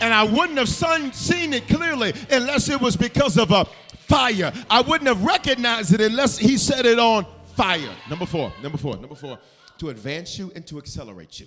[0.02, 3.64] And I wouldn't have seen it clearly unless it was because of a
[4.00, 4.52] fire.
[4.68, 7.94] I wouldn't have recognized it unless he set it on fire.
[8.10, 9.38] Number four, number four, number four,
[9.78, 11.46] to advance you and to accelerate you.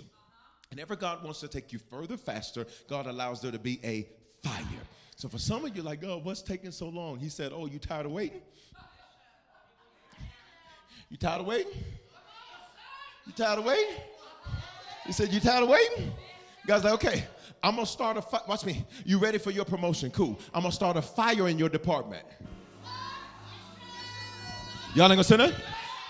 [0.70, 4.08] Whenever God wants to take you further, faster, God allows there to be a
[4.48, 4.64] fire.
[5.16, 7.18] So for some of you, like, oh, what's taking so long?
[7.18, 8.40] He said, oh, you tired of waiting?
[11.10, 11.72] You tired of waiting?
[13.26, 13.96] You tired of waiting?
[15.06, 16.12] He said, You tired of waiting?
[16.66, 17.24] God's like, Okay,
[17.62, 18.42] I'm gonna start a fire.
[18.46, 18.84] Watch me.
[19.06, 20.10] You ready for your promotion?
[20.10, 20.38] Cool.
[20.52, 22.24] I'm gonna start a fire in your department.
[24.94, 25.54] Y'all ain't gonna say that?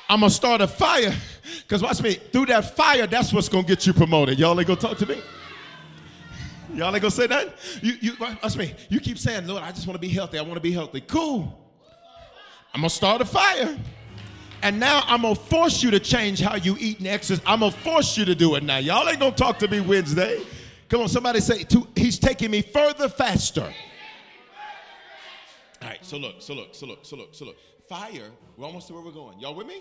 [0.09, 1.15] I'm gonna start a fire.
[1.63, 4.39] Because watch me, through that fire, that's what's gonna get you promoted.
[4.39, 5.21] Y'all ain't gonna talk to me?
[6.75, 7.55] Y'all ain't gonna say that?
[7.83, 8.75] You, you, watch me.
[8.89, 10.39] You keep saying, Lord, I just wanna be healthy.
[10.39, 11.01] I wanna be healthy.
[11.01, 11.59] Cool.
[12.75, 13.79] I'm gonna start a fire.
[14.63, 17.45] And now I'm gonna force you to change how you eat and exercise.
[17.47, 18.79] I'm gonna force you to do it now.
[18.79, 20.43] Y'all ain't gonna talk to me Wednesday.
[20.89, 23.73] Come on, somebody say, to, He's taking me further faster.
[25.81, 27.57] All right, so look, so look, so look, so look, so look.
[27.89, 29.39] Fire, we're almost to where we're going.
[29.39, 29.81] Y'all with me?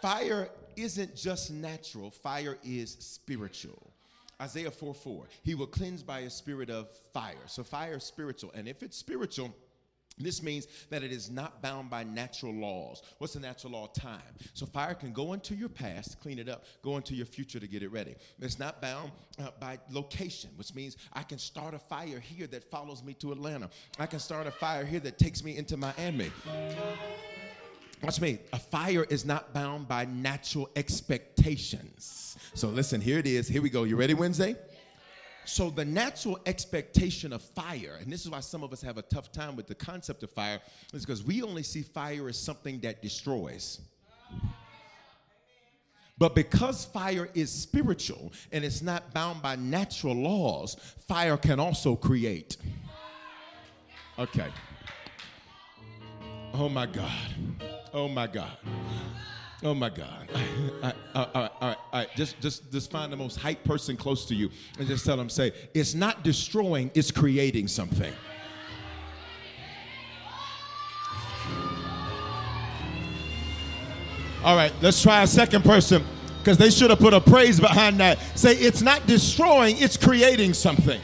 [0.00, 3.92] Fire isn't just natural, fire is spiritual.
[4.40, 5.24] Isaiah 4 4.
[5.42, 7.34] He will cleanse by a spirit of fire.
[7.46, 8.52] So fire is spiritual.
[8.54, 9.54] And if it's spiritual,
[10.20, 13.02] this means that it is not bound by natural laws.
[13.18, 13.86] What's the natural law?
[13.88, 14.20] Time.
[14.54, 17.66] So fire can go into your past, clean it up, go into your future to
[17.66, 18.14] get it ready.
[18.40, 22.70] It's not bound uh, by location, which means I can start a fire here that
[22.70, 23.70] follows me to Atlanta.
[23.98, 26.30] I can start a fire here that takes me into Miami.
[28.02, 28.38] Watch me.
[28.52, 32.36] A fire is not bound by natural expectations.
[32.54, 33.48] So listen, here it is.
[33.48, 33.84] Here we go.
[33.84, 34.56] You ready, Wednesday?
[35.44, 39.02] So the natural expectation of fire, and this is why some of us have a
[39.02, 40.60] tough time with the concept of fire,
[40.92, 43.80] is because we only see fire as something that destroys.
[46.18, 50.74] But because fire is spiritual and it's not bound by natural laws,
[51.06, 52.56] fire can also create.
[54.18, 54.48] Okay.
[56.54, 57.12] Oh my God.
[57.92, 58.56] Oh my God.
[59.62, 60.28] Oh my God.
[60.32, 60.42] all,
[60.82, 62.08] right, all, right, all right.
[62.16, 65.28] Just, just, just find the most hype person close to you and just tell them,
[65.28, 68.12] say, it's not destroying, it's creating something.
[74.44, 76.04] All right, let's try a second person
[76.38, 78.18] because they should have put a praise behind that.
[78.38, 81.00] Say, it's not destroying, it's creating something.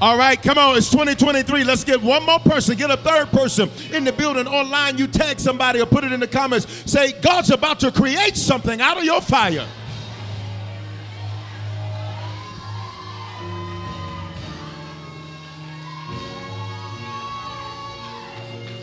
[0.00, 0.78] All right, come on.
[0.78, 1.62] It's 2023.
[1.62, 2.74] Let's get one more person.
[2.76, 4.96] Get a third person in the building online.
[4.96, 6.90] You tag somebody or put it in the comments.
[6.90, 9.66] Say, God's about to create something out of your fire.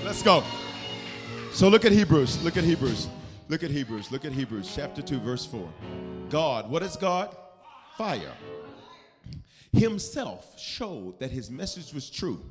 [0.06, 0.43] Let's go.
[1.51, 2.43] So look at Hebrews.
[2.43, 3.08] Look at Hebrews.
[3.49, 4.12] Look at Hebrews.
[4.12, 5.67] Look at Hebrews chapter 2, verse 4.
[6.30, 7.36] God, what is God?
[7.97, 8.34] Fire
[9.71, 12.41] himself showed that his message was true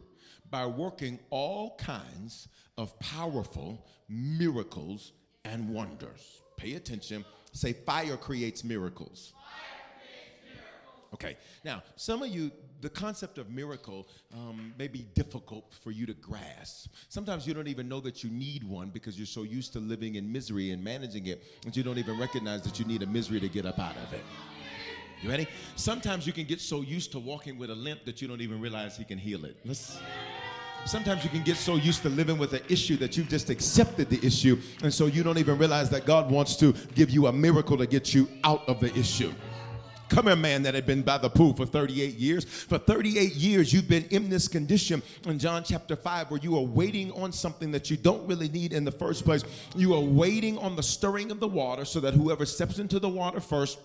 [0.51, 5.13] by working all kinds of powerful miracles
[5.45, 6.43] and wonders.
[6.57, 7.25] Pay attention.
[7.53, 9.33] Say, fire creates miracles.
[9.35, 11.15] Fire creates miracles.
[11.15, 16.07] Okay, now some of you, the concept of miracle um, may be difficult for you
[16.07, 16.91] to grasp.
[17.09, 20.17] Sometimes you don't even know that you need one because you're so used to living
[20.17, 23.41] in misery and managing it that you don't even recognize that you need a misery
[23.41, 24.23] to get up out of it.
[25.23, 25.49] You ready?
[25.77, 28.61] Sometimes you can get so used to walking with a limp that you don't even
[28.61, 29.57] realize He can heal it.
[29.65, 29.99] Let's,
[30.85, 34.11] sometimes you can get so used to living with an issue that you've just accepted
[34.11, 37.33] the issue, and so you don't even realize that God wants to give you a
[37.33, 39.33] miracle to get you out of the issue.
[40.09, 42.45] Come here, man that had been by the pool for 38 years.
[42.45, 46.63] For 38 years, you've been in this condition in John chapter 5 where you are
[46.63, 49.43] waiting on something that you don't really need in the first place.
[49.75, 53.09] You are waiting on the stirring of the water so that whoever steps into the
[53.09, 53.79] water first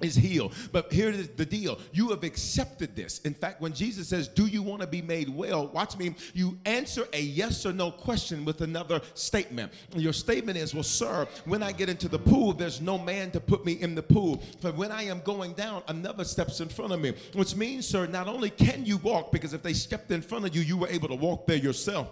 [0.00, 0.54] is healed.
[0.72, 3.20] But here's the deal you have accepted this.
[3.20, 5.68] In fact, when Jesus says, Do you want to be made well?
[5.68, 6.14] Watch me.
[6.34, 9.72] You answer a yes or no question with another statement.
[9.94, 13.40] Your statement is, Well, sir, when I get into the pool, there's no man to
[13.40, 14.42] put me in the pool.
[14.60, 17.14] But when I am going down, another steps in front of me.
[17.34, 20.54] Which means, sir, not only can you walk, because if they stepped in front of
[20.54, 22.08] you, you were able to walk there yourself.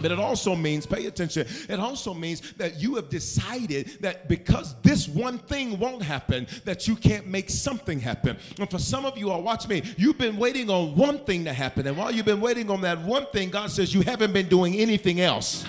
[0.00, 4.74] But it also means, pay attention, it also means that you have decided that because
[4.82, 8.36] this one thing won't happen, that you can't make something happen.
[8.58, 11.52] And for some of you all, watch me, you've been waiting on one thing to
[11.52, 11.86] happen.
[11.86, 14.74] And while you've been waiting on that one thing, God says you haven't been doing
[14.74, 15.64] anything else.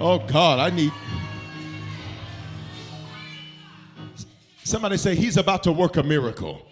[0.00, 0.92] Oh God, I need.
[4.64, 6.66] Somebody say, He's about to work a miracle.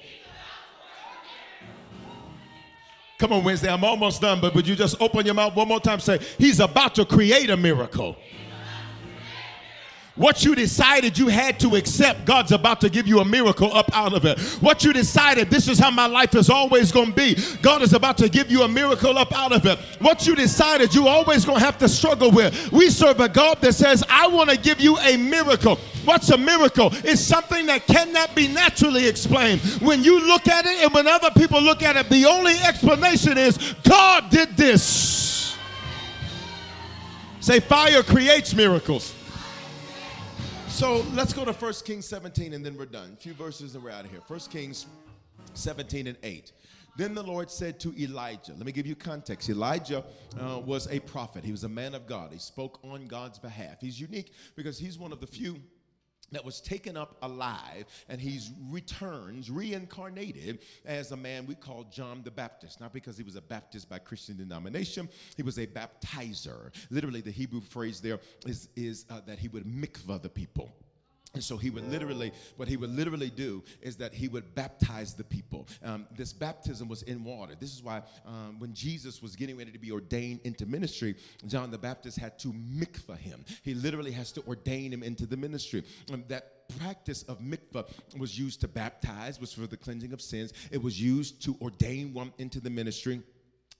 [3.22, 3.72] Come on, Wednesday.
[3.72, 6.00] I'm almost done, but would you just open your mouth one more time?
[6.00, 8.16] Say, He's about to create a miracle.
[10.14, 13.90] What you decided you had to accept, God's about to give you a miracle up
[13.96, 14.38] out of it.
[14.60, 17.94] What you decided, this is how my life is always going to be, God is
[17.94, 19.78] about to give you a miracle up out of it.
[20.00, 22.70] What you decided you always going to have to struggle with.
[22.72, 25.76] We serve a God that says, I want to give you a miracle.
[26.04, 26.90] What's a miracle?
[26.92, 29.62] It's something that cannot be naturally explained.
[29.80, 33.38] When you look at it and when other people look at it, the only explanation
[33.38, 35.56] is God did this.
[37.40, 39.14] Say, fire creates miracles.
[40.72, 43.10] So let's go to 1 Kings 17 and then we're done.
[43.12, 44.20] A few verses and we're out of here.
[44.26, 44.86] 1 Kings
[45.52, 46.50] 17 and 8.
[46.96, 49.50] Then the Lord said to Elijah, let me give you context.
[49.50, 50.02] Elijah
[50.40, 52.32] uh, was a prophet, he was a man of God.
[52.32, 53.82] He spoke on God's behalf.
[53.82, 55.56] He's unique because he's one of the few
[56.32, 62.22] that was taken up alive and he's returns reincarnated as a man we call john
[62.24, 62.80] the baptist.
[62.80, 66.72] Not because he was a baptist by christian denomination he was a baptizer.
[66.90, 70.72] Literally the hebrew phrase there is, is uh, that he would mikvah the people
[71.34, 75.14] and so he would literally, what he would literally do is that he would baptize
[75.14, 75.66] the people.
[75.82, 77.54] Um, this baptism was in water.
[77.58, 81.14] This is why um, when Jesus was getting ready to be ordained into ministry,
[81.46, 83.44] John the Baptist had to mikvah him.
[83.62, 85.84] He literally has to ordain him into the ministry.
[86.12, 87.86] Um, that practice of mikvah
[88.18, 90.52] was used to baptize, was for the cleansing of sins.
[90.70, 93.22] It was used to ordain one into the ministry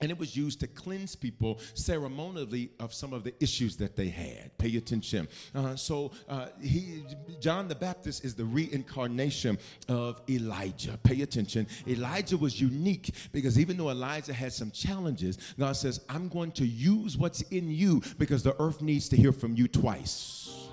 [0.03, 4.09] and it was used to cleanse people ceremonially of some of the issues that they
[4.09, 4.57] had.
[4.59, 5.29] Pay attention.
[5.55, 7.05] Uh, so uh, he,
[7.41, 9.57] John the Baptist is the reincarnation
[9.89, 10.99] of Elijah.
[11.05, 11.69] Pay attention.
[11.87, 16.67] Elijah was unique because even though Elijah had some challenges, God says, "I'm going to
[16.67, 20.69] use what's in you because the earth needs to hear from you twice."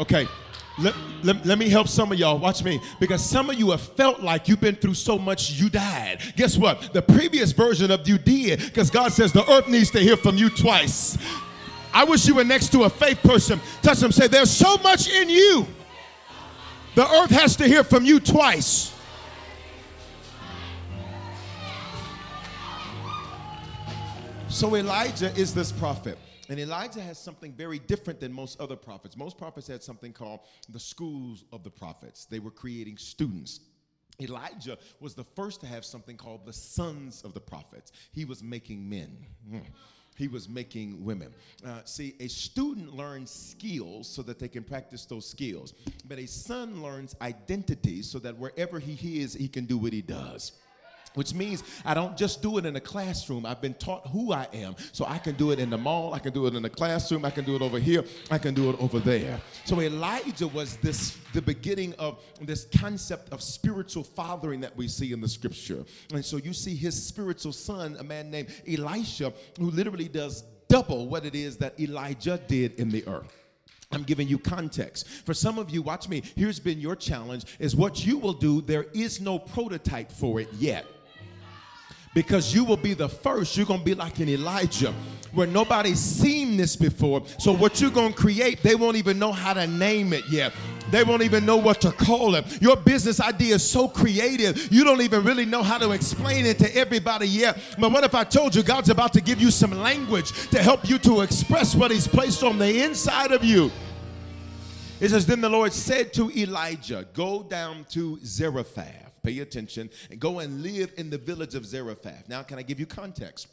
[0.00, 0.26] Okay,
[0.78, 2.38] let, let, let, me help some of y'all.
[2.38, 2.80] Watch me.
[3.00, 6.20] Because some of you have felt like you've been through so much you died.
[6.36, 6.92] Guess what?
[6.92, 10.36] The previous version of you did because God says the earth needs to hear from
[10.36, 11.18] you twice.
[11.92, 13.60] I wish you were next to a faith person.
[13.82, 15.66] Touch them, say, There's so much in you.
[16.94, 18.94] The earth has to hear from you twice.
[24.48, 26.18] So Elijah is this prophet.
[26.50, 29.16] And Elijah has something very different than most other prophets.
[29.16, 33.60] Most prophets had something called the schools of the prophets, they were creating students.
[34.20, 37.92] Elijah was the first to have something called the sons of the prophets.
[38.12, 39.16] He was making men.
[39.48, 39.58] Hmm.
[40.14, 41.32] He was making women.
[41.64, 45.72] Uh, see, a student learns skills so that they can practice those skills,
[46.06, 50.02] but a son learns identity so that wherever he is, he can do what he
[50.02, 50.52] does
[51.14, 53.44] which means I don't just do it in a classroom.
[53.46, 54.76] I've been taught who I am.
[54.92, 57.24] So I can do it in the mall, I can do it in the classroom,
[57.24, 59.40] I can do it over here, I can do it over there.
[59.64, 65.12] So Elijah was this the beginning of this concept of spiritual fathering that we see
[65.12, 65.84] in the scripture.
[66.12, 71.08] And so you see his spiritual son, a man named Elisha, who literally does double
[71.08, 73.36] what it is that Elijah did in the earth.
[73.92, 75.08] I'm giving you context.
[75.08, 76.22] For some of you, watch me.
[76.36, 78.60] Here's been your challenge is what you will do.
[78.60, 80.86] There is no prototype for it yet
[82.14, 83.56] because you will be the first.
[83.56, 84.92] You're going to be like an Elijah
[85.32, 87.22] where nobody's seen this before.
[87.38, 90.52] So, what you're going to create, they won't even know how to name it yet.
[90.90, 92.60] They won't even know what to call it.
[92.60, 96.58] Your business idea is so creative, you don't even really know how to explain it
[96.58, 97.58] to everybody yet.
[97.78, 100.88] But what if I told you God's about to give you some language to help
[100.88, 103.70] you to express what He's placed on the inside of you?
[105.00, 110.20] It says, Then the Lord said to Elijah, Go down to Zarephath pay attention, and
[110.20, 112.28] go and live in the village of Zarephath.
[112.28, 113.48] Now, can I give you context?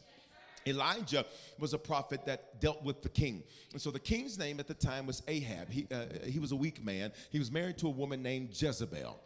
[0.68, 1.26] Elijah
[1.59, 3.43] was a prophet that dealt with the king.
[3.72, 5.70] And so the king's name at the time was Ahab.
[5.70, 7.11] He, uh, he was a weak man.
[7.32, 9.18] He was married to a woman named Jezebel.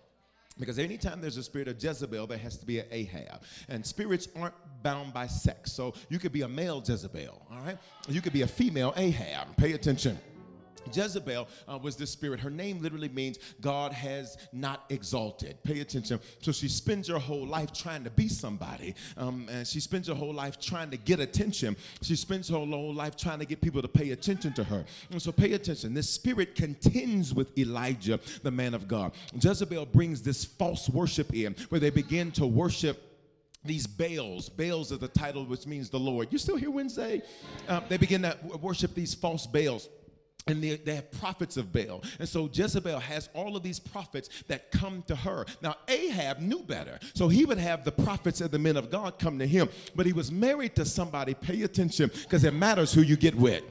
[0.60, 3.42] Because anytime there's a spirit of Jezebel, there has to be an Ahab.
[3.70, 5.72] And spirits aren't bound by sex.
[5.72, 7.78] So you could be a male Jezebel, all right?
[8.08, 9.56] You could be a female Ahab.
[9.58, 10.20] Pay attention.
[10.94, 12.40] Jezebel uh, was this spirit.
[12.40, 15.58] Her name literally means God has not exalted.
[15.64, 16.20] Pay attention.
[16.42, 18.96] So she spends her whole life trying to be somebody.
[19.18, 21.76] Um, and she spends her whole life trying to get attention.
[22.02, 24.86] She spends her whole life trying to get people to pay attention to her.
[25.12, 25.94] And so pay attention.
[25.94, 29.14] This spirit contends with Elijah, the man of God.
[29.40, 33.08] Jezebel brings this false worship in where they begin to worship
[33.64, 34.50] these Baals.
[34.50, 36.30] Baals is the title, which means the Lord.
[36.32, 37.22] You still here Wednesday?
[37.68, 39.88] Uh, they begin to worship these false Baals
[40.48, 42.04] and they, they, have prophets of Baal.
[42.20, 45.46] And so Jezebel has all of these prophets that come to her.
[45.62, 47.00] Now, Ahab knew better.
[47.14, 49.70] So he would have the prophets and the men of God come to him.
[49.96, 53.64] But he was married to somebody, pay attention, because it matters who you get with.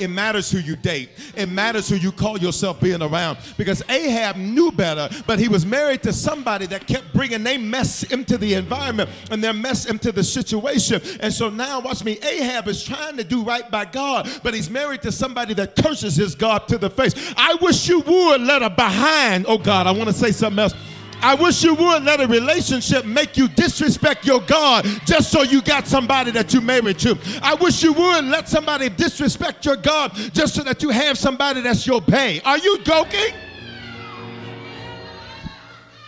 [0.00, 1.10] It matters who you date.
[1.36, 3.38] It matters who you call yourself being around.
[3.56, 8.02] Because Ahab knew better, but he was married to somebody that kept bringing their mess
[8.04, 11.02] into the environment and their mess into the situation.
[11.20, 14.70] And so now, watch me, Ahab is trying to do right by God, but he's
[14.70, 17.14] married to somebody that curses his God to the face.
[17.36, 19.44] I wish you would let her behind.
[19.46, 20.74] Oh God, I want to say something else.
[21.22, 25.60] I wish you would let a relationship make you disrespect your God just so you
[25.62, 27.18] got somebody that you married to.
[27.42, 31.60] I wish you would let somebody disrespect your God just so that you have somebody
[31.60, 32.40] that's your pay.
[32.40, 33.34] Are you joking?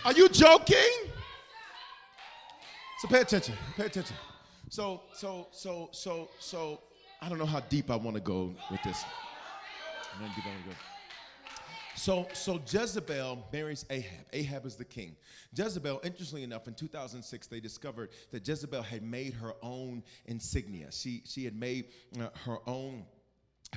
[0.05, 0.77] Are you joking?
[2.99, 3.55] So pay attention.
[3.77, 4.15] Pay attention.
[4.69, 6.79] So, so, so, so, so,
[7.21, 9.03] I don't know how deep I want to go with this.
[9.03, 10.92] I don't know how deep I want to go.
[12.03, 14.25] So, so Jezebel marries Ahab.
[14.33, 15.15] Ahab is the king.
[15.55, 20.91] Jezebel, interestingly enough, in 2006, they discovered that Jezebel had made her own insignia.
[20.91, 21.85] She, she had made
[22.19, 23.05] uh, her own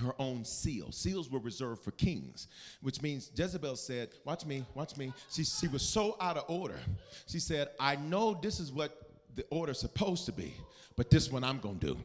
[0.01, 0.91] her own seal.
[0.91, 2.49] Seals were reserved for kings,
[2.83, 5.13] which means Jezebel said, Watch me, watch me.
[5.31, 6.81] She, she was so out of order.
[7.29, 10.53] She said, I know this is what the order's supposed to be,
[10.97, 12.05] but this one I'm going to do.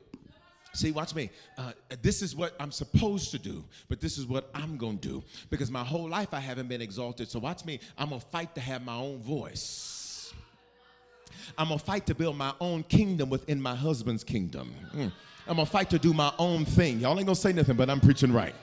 [0.74, 1.30] See, watch me.
[1.58, 5.08] Uh, this is what I'm supposed to do, but this is what I'm going to
[5.08, 7.30] do because my whole life I haven't been exalted.
[7.30, 7.80] So, watch me.
[7.98, 10.34] I'm going to fight to have my own voice.
[11.58, 14.74] I'm going to fight to build my own kingdom within my husband's kingdom.
[14.94, 15.12] Mm.
[15.48, 17.00] I'm going to fight to do my own thing.
[17.00, 18.56] Y'all ain't going to say nothing, but I'm preaching right.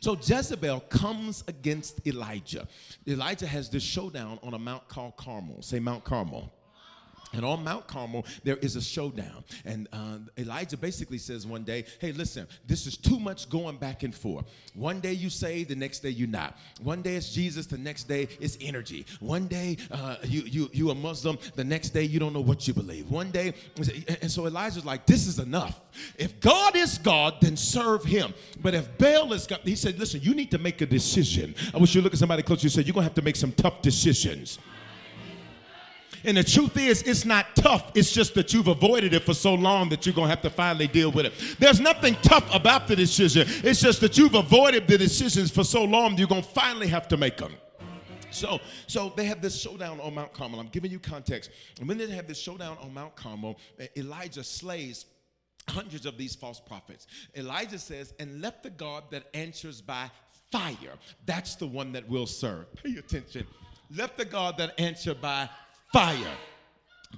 [0.00, 2.66] So Jezebel comes against Elijah.
[3.06, 5.62] Elijah has this showdown on a mount called Carmel.
[5.62, 6.50] Say Mount Carmel.
[7.32, 9.44] And on Mount Carmel, there is a showdown.
[9.64, 14.02] And uh, Elijah basically says one day, hey, listen, this is too much going back
[14.02, 14.46] and forth.
[14.74, 16.58] One day you say, the next day you're not.
[16.82, 19.06] One day it's Jesus, the next day it's energy.
[19.20, 22.68] One day uh, you, you, you a Muslim, the next day you don't know what
[22.68, 23.10] you believe.
[23.10, 23.54] One day,
[24.20, 25.80] and so Elijah's like, this is enough.
[26.18, 28.34] If God is God, then serve him.
[28.60, 31.54] But if Baal is God, he said, listen, you need to make a decision.
[31.74, 33.36] I wish you look at somebody close, you said, you're going to have to make
[33.36, 34.58] some tough decisions.
[36.24, 37.92] And the truth is, it's not tough.
[37.94, 40.50] It's just that you've avoided it for so long that you're going to have to
[40.50, 41.32] finally deal with it.
[41.58, 43.46] There's nothing tough about the decision.
[43.64, 47.08] It's just that you've avoided the decisions for so long, you're going to finally have
[47.08, 47.54] to make them.
[48.30, 50.58] So, so they have this showdown on Mount Carmel.
[50.58, 51.50] I'm giving you context.
[51.78, 53.58] And when they have this showdown on Mount Carmel,
[53.96, 55.04] Elijah slays
[55.68, 57.06] hundreds of these false prophets.
[57.36, 60.10] Elijah says, and let the God that answers by
[60.50, 60.94] fire,
[61.26, 62.74] that's the one that will serve.
[62.76, 63.46] Pay attention.
[63.94, 65.48] Let the God that answer by
[65.92, 66.36] fire.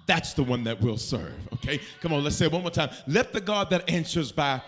[0.06, 1.34] That's the one that will serve.
[1.54, 1.80] Okay?
[2.00, 2.90] Come on, let's say it one more time.
[3.06, 4.60] Let the God that answers by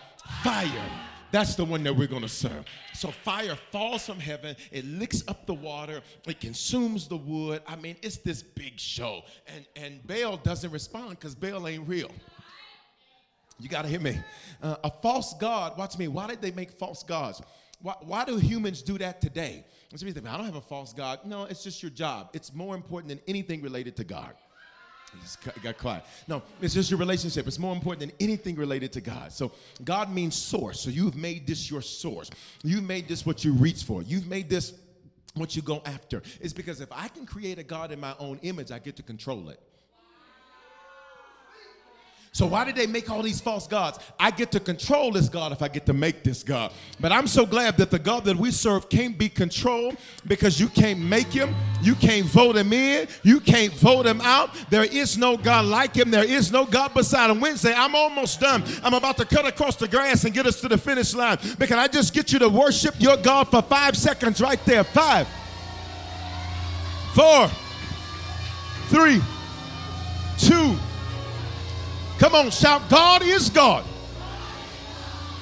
[0.43, 0.91] fire.
[1.33, 2.65] That's the one that we're going to serve.
[2.95, 7.63] So fire falls from heaven, it licks up the water, it consumes the wood.
[7.67, 9.23] I mean, it's this big show.
[9.47, 12.11] And and Baal doesn't respond because Baal ain't real.
[13.59, 14.19] You got to hear me.
[14.63, 16.09] Uh, a false God, watch me.
[16.09, 17.43] Why did they make false gods?
[17.81, 19.65] Why, why do humans do that today?
[19.95, 21.21] Some people think, I don't have a false God.
[21.25, 22.31] No, it's just your job.
[22.33, 24.35] It's more important than anything related to God.
[25.13, 26.05] He just got quiet.
[26.27, 27.47] No, it's just your relationship.
[27.47, 29.33] It's more important than anything related to God.
[29.33, 29.53] So
[29.85, 30.81] God means source.
[30.81, 32.31] So you've made this your source.
[32.63, 34.03] You've made this what you reach for.
[34.03, 34.75] You've made this
[35.35, 36.23] what you go after.
[36.41, 39.03] It's because if I can create a God in my own image, I get to
[39.03, 39.61] control it.
[42.37, 43.99] So why did they make all these false gods?
[44.21, 46.71] I get to control this God if I get to make this God.
[47.01, 50.69] But I'm so glad that the God that we serve can't be controlled because you
[50.69, 54.51] can't make him, you can't vote him in, you can't vote him out.
[54.69, 56.11] There is no God like him.
[56.11, 57.41] There is no God beside him.
[57.41, 58.63] Wednesday, I'm almost done.
[58.85, 61.39] I'm about to cut across the grass and get us to the finish line.
[61.59, 64.85] But can I just get you to worship your God for five seconds right there?
[64.85, 65.27] Five,
[67.15, 67.49] four,
[68.91, 69.23] three,
[70.37, 70.77] two.
[72.19, 73.85] Come on, shout, God is God.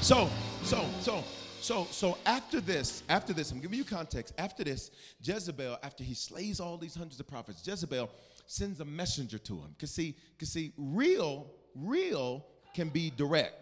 [0.01, 0.29] So,
[0.65, 1.23] so, so,
[1.61, 4.35] so, so after this, after this, I'm giving you context.
[4.39, 4.91] After this,
[5.23, 8.11] Jezebel, after he slays all these hundreds of prophets, Jezebel
[8.47, 9.75] sends a messenger to him.
[9.79, 11.47] Cause see, cause see, real,
[11.77, 12.45] real
[12.75, 13.55] can be direct.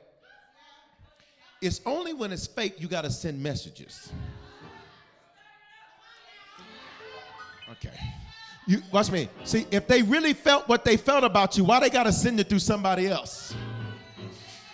[1.60, 4.10] It's only when it's fake you gotta send messages.
[7.70, 7.98] Okay.
[8.66, 9.28] You watch me.
[9.44, 12.48] See, if they really felt what they felt about you, why they gotta send it
[12.48, 13.54] through somebody else?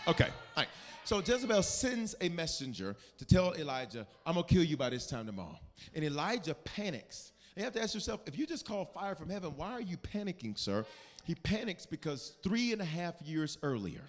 [0.07, 0.29] Okay.
[0.57, 0.69] All right.
[1.05, 5.27] So Jezebel sends a messenger to tell Elijah, I'm gonna kill you by this time
[5.27, 5.59] tomorrow.
[5.95, 7.33] And Elijah panics.
[7.57, 9.97] You have to ask yourself, if you just call fire from heaven, why are you
[9.97, 10.85] panicking, sir?
[11.25, 14.03] He panics because three and a half years earlier,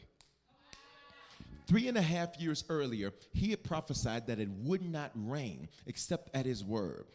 [1.67, 6.29] three and a half years earlier, he had prophesied that it would not rain except
[6.35, 7.05] at his word.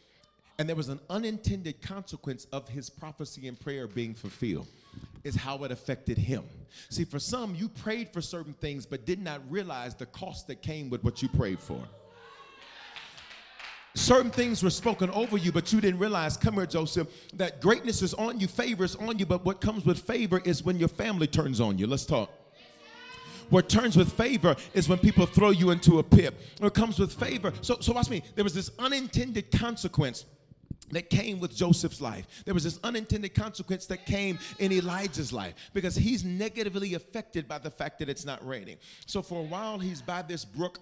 [0.57, 4.67] And there was an unintended consequence of his prophecy and prayer being fulfilled.
[5.25, 6.43] is how it affected him.
[6.89, 10.61] See, for some, you prayed for certain things but did not realize the cost that
[10.61, 11.81] came with what you prayed for.
[13.95, 18.01] Certain things were spoken over you, but you didn't realize, come here, Joseph, that greatness
[18.01, 20.89] is on you, favor is on you, but what comes with favor is when your
[20.89, 21.87] family turns on you.
[21.87, 22.29] Let's talk.
[23.49, 26.33] What turns with favor is when people throw you into a pit.
[26.59, 27.53] What comes with favor.
[27.61, 28.21] So, so watch me.
[28.35, 30.25] There was this unintended consequence
[30.91, 32.27] that came with Joseph's life.
[32.45, 37.57] There was this unintended consequence that came in Elijah's life because he's negatively affected by
[37.57, 38.77] the fact that it's not raining.
[39.05, 40.79] So for a while, he's by this brook.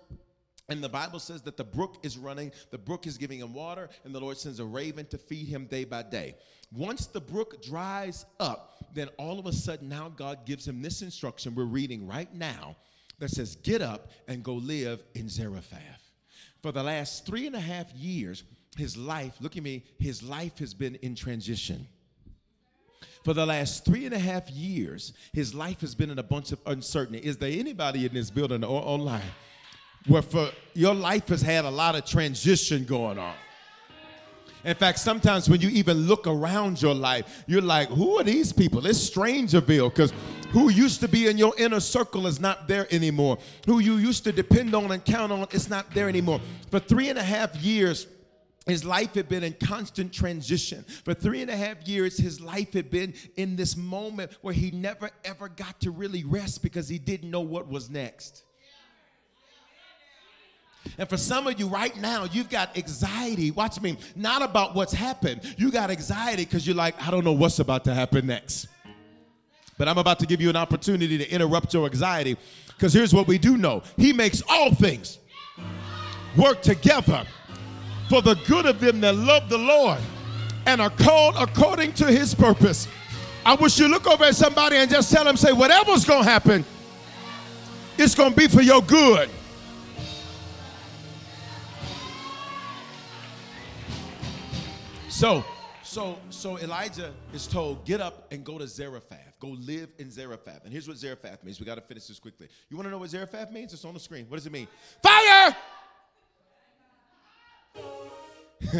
[0.69, 3.89] And the Bible says that the brook is running, the brook is giving him water,
[4.05, 6.35] and the Lord sends a raven to feed him day by day.
[6.71, 11.01] Once the brook dries up, then all of a sudden now God gives him this
[11.01, 12.77] instruction we're reading right now
[13.19, 16.11] that says, Get up and go live in Zarephath.
[16.61, 18.43] For the last three and a half years,
[18.75, 21.87] his life, look at me, his life has been in transition.
[23.23, 26.51] For the last three and a half years, his life has been in a bunch
[26.51, 27.19] of uncertainty.
[27.19, 29.21] Is there anybody in this building or online
[30.07, 33.35] where for your life has had a lot of transition going on?
[34.65, 38.53] In fact, sometimes when you even look around your life, you're like, who are these
[38.53, 38.85] people?
[38.85, 40.13] It's Strangerville because
[40.51, 43.37] who used to be in your inner circle is not there anymore.
[43.65, 46.39] Who you used to depend on and count on is not there anymore.
[46.71, 48.07] For three and a half years,
[48.65, 50.85] his life had been in constant transition.
[51.03, 54.71] For three and a half years, his life had been in this moment where he
[54.71, 58.43] never ever got to really rest because he didn't know what was next.
[60.97, 63.51] And for some of you right now, you've got anxiety.
[63.51, 65.41] Watch me, not about what's happened.
[65.57, 68.67] You got anxiety because you're like, I don't know what's about to happen next.
[69.77, 72.37] But I'm about to give you an opportunity to interrupt your anxiety
[72.67, 75.19] because here's what we do know He makes all things
[76.37, 77.25] work together
[78.09, 79.99] for the good of them that love the Lord
[80.65, 82.87] and are called according to his purpose.
[83.45, 86.63] I wish you look over at somebody and just tell them, say, whatever's gonna happen,
[87.97, 89.29] it's gonna be for your good.
[95.09, 95.45] So,
[95.83, 99.39] so, so Elijah is told, get up and go to Zarephath.
[99.39, 100.63] Go live in Zarephath.
[100.63, 101.59] And here's what Zarephath means.
[101.59, 102.47] We got to finish this quickly.
[102.69, 103.73] You want to know what Zarephath means?
[103.73, 104.25] It's on the screen.
[104.27, 104.67] What does it mean?
[105.03, 105.55] Fire!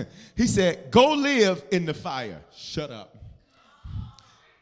[0.35, 2.41] he said, Go live in the fire.
[2.55, 3.17] Shut up.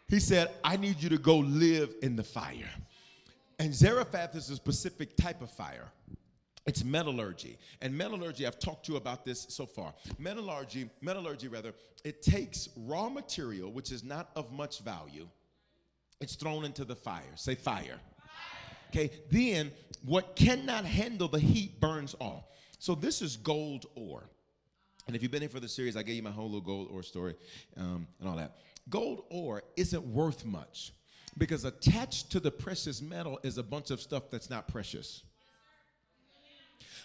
[0.07, 2.69] He said, I need you to go live in the fire.
[3.59, 5.89] And Zarephath is a specific type of fire.
[6.65, 7.57] It's metallurgy.
[7.81, 9.93] And metallurgy, I've talked to you about this so far.
[10.19, 11.73] Metallurgy, metallurgy rather,
[12.03, 15.27] it takes raw material, which is not of much value,
[16.19, 17.35] it's thrown into the fire.
[17.35, 17.99] Say fire.
[18.89, 19.71] Okay, then
[20.03, 22.43] what cannot handle the heat burns off.
[22.79, 24.29] So this is gold ore.
[25.07, 26.89] And if you've been here for the series, I gave you my whole little gold
[26.91, 27.35] ore story
[27.77, 28.57] um, and all that.
[28.89, 30.93] Gold ore isn't worth much
[31.37, 35.23] because attached to the precious metal is a bunch of stuff that's not precious.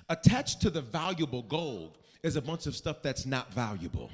[0.09, 4.11] Attached to the valuable gold is a bunch of stuff that's not valuable.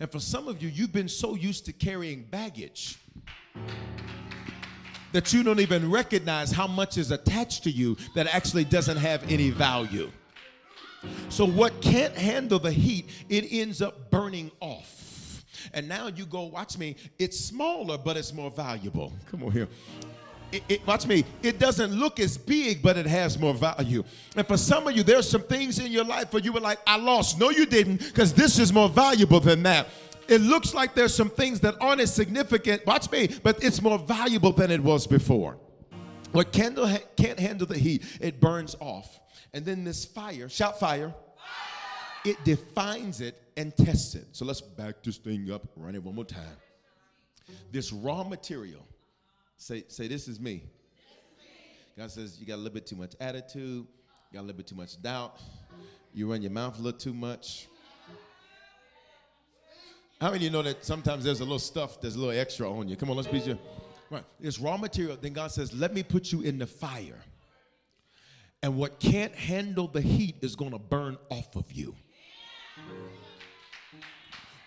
[0.00, 2.98] And for some of you, you've been so used to carrying baggage
[5.12, 9.22] that you don't even recognize how much is attached to you that actually doesn't have
[9.30, 10.10] any value.
[11.28, 15.44] So, what can't handle the heat, it ends up burning off.
[15.72, 19.12] And now you go, watch me, it's smaller, but it's more valuable.
[19.30, 19.68] Come on here.
[20.50, 24.04] It, it, watch me, it doesn't look as big, but it has more value.
[24.36, 26.78] And for some of you, there's some things in your life where you were like,
[26.86, 27.40] I lost.
[27.40, 29.88] No, you didn't, because this is more valuable than that.
[30.28, 33.98] It looks like there's some things that aren't as significant, watch me, but it's more
[33.98, 35.56] valuable than it was before.
[36.32, 39.20] What candle ha- can't handle the heat, it burns off.
[39.54, 41.12] And then this fire, shout fire,
[42.24, 44.26] it defines it and tests it.
[44.32, 46.56] So let's back this thing up, run it one more time.
[47.70, 48.86] This raw material,
[49.56, 50.64] say, say, this is me.
[51.98, 54.66] God says you got a little bit too much attitude, you got a little bit
[54.66, 55.38] too much doubt,
[56.14, 57.68] you run your mouth a little too much.
[60.20, 62.70] How many of you know that sometimes there's a little stuff there's a little extra
[62.70, 62.96] on you?
[62.96, 63.58] Come on, let's be sure.
[64.08, 64.24] Right.
[64.40, 65.18] It's raw material.
[65.20, 67.18] Then God says, let me put you in the fire.
[68.62, 71.94] And what can't handle the heat is going to burn off of you.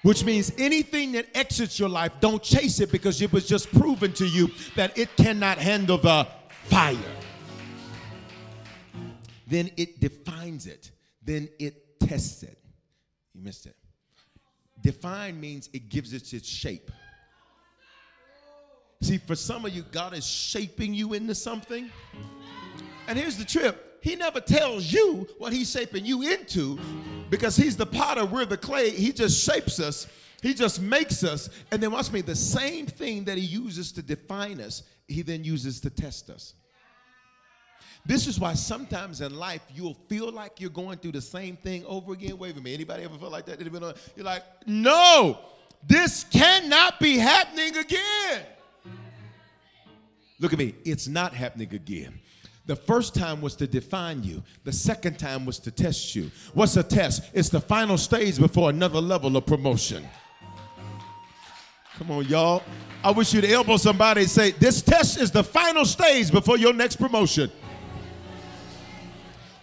[0.01, 4.13] Which means anything that exits your life, don't chase it because it was just proven
[4.13, 6.27] to you that it cannot handle the
[6.65, 6.97] fire.
[9.47, 10.91] Then it defines it,
[11.23, 12.59] then it tests it.
[13.33, 13.75] You missed it.
[14.81, 16.91] Define means it gives it its shape.
[19.01, 21.89] See, for some of you, God is shaping you into something.
[23.07, 26.79] And here's the trip He never tells you what He's shaping you into
[27.29, 28.91] because He's the potter, we're the clay.
[28.91, 30.07] He just shapes us.
[30.41, 34.03] He just makes us, and then watch me, the same thing that he uses to
[34.03, 36.53] define us, he then uses to test us.
[38.05, 41.83] This is why sometimes in life you'll feel like you're going through the same thing
[41.85, 42.37] over again.
[42.37, 42.75] Wait a minute.
[42.75, 43.59] Anybody ever felt like that?
[44.15, 45.39] You're like, no,
[45.87, 48.45] this cannot be happening again.
[50.39, 50.75] Look at me.
[50.83, 52.19] It's not happening again.
[52.65, 54.41] The first time was to define you.
[54.63, 56.31] The second time was to test you.
[56.53, 57.29] What's a test?
[57.33, 60.07] It's the final stage before another level of promotion.
[61.97, 62.63] Come on, y'all.
[63.03, 66.73] I wish you'd elbow somebody and say, This test is the final stage before your
[66.73, 67.51] next promotion.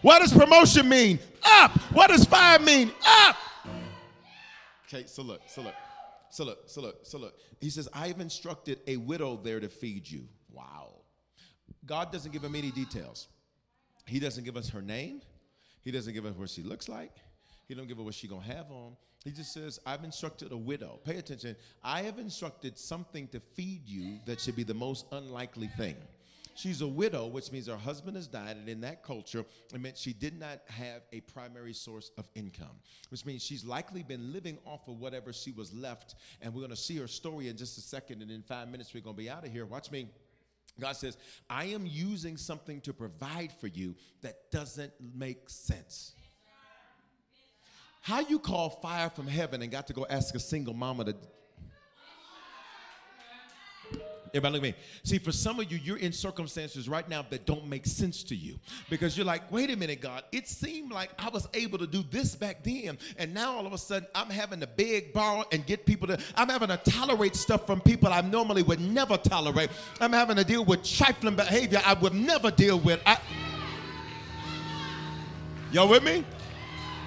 [0.01, 1.19] What does promotion mean?
[1.45, 1.73] Up.
[1.93, 2.93] What does fire mean?
[3.05, 3.37] Up.
[4.87, 5.75] Okay, so look, so look,
[6.31, 7.35] so look, so look, so look.
[7.61, 10.29] He says, I've instructed a widow there to feed you.
[10.53, 11.02] Wow.
[11.85, 13.29] God doesn't give him any details.
[14.07, 15.23] He doesn't give us her name.
[15.83, 17.13] He doesn't give us what she looks like.
[17.67, 18.97] He don't give her what she gonna have on.
[19.25, 20.99] He just says, I've instructed a widow.
[21.05, 21.55] Pay attention.
[21.83, 25.97] I have instructed something to feed you that should be the most unlikely thing.
[26.55, 29.97] She's a widow, which means her husband has died, and in that culture, it meant
[29.97, 32.77] she did not have a primary source of income,
[33.09, 36.15] which means she's likely been living off of whatever she was left.
[36.43, 38.93] And we're going to see her story in just a second, and in five minutes,
[38.93, 39.65] we're going to be out of here.
[39.65, 40.09] Watch me.
[40.81, 41.17] God says,
[41.49, 46.15] I am using something to provide for you that doesn't make sense.
[48.01, 51.17] How you call fire from heaven and got to go ask a single mama to
[54.35, 54.85] Everybody look at me.
[55.05, 58.35] See, for some of you, you're in circumstances right now that don't make sense to
[58.35, 58.59] you
[58.89, 62.03] because you're like, wait a minute, God, it seemed like I was able to do
[62.11, 62.97] this back then.
[63.19, 66.19] And now all of a sudden, I'm having to beg, borrow, and get people to,
[66.35, 69.71] I'm having to tolerate stuff from people I normally would never tolerate.
[70.01, 73.01] I'm having to deal with trifling behavior I would never deal with.
[73.05, 73.19] I,
[75.73, 76.25] Y'all with me?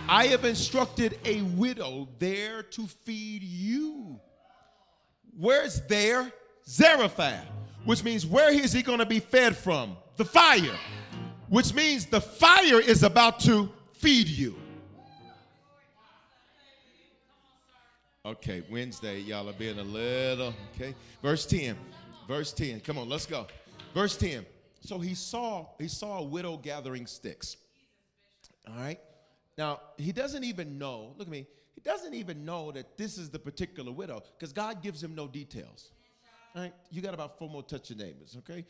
[0.08, 4.20] I have instructed a widow there to feed you.
[5.38, 6.32] Where's there?
[6.68, 7.46] Zarephath,
[7.84, 9.98] which means where is he going to be fed from?
[10.18, 10.78] The fire,
[11.50, 14.56] which means the fire is about to feed you.
[18.26, 20.96] Okay, Wednesday, y'all are being a little, okay.
[21.22, 21.78] Verse 10.
[22.28, 22.80] Verse 10.
[22.80, 23.46] Come on, let's go.
[23.94, 24.46] Verse 10.
[24.80, 27.58] So he saw he saw a widow gathering sticks.
[28.68, 29.00] All right.
[29.58, 31.46] Now, he doesn't even know, look at me,
[31.76, 35.28] he doesn't even know that this is the particular widow because God gives him no
[35.28, 35.92] details.
[36.56, 38.64] All right, you got about four more touch your neighbors, okay?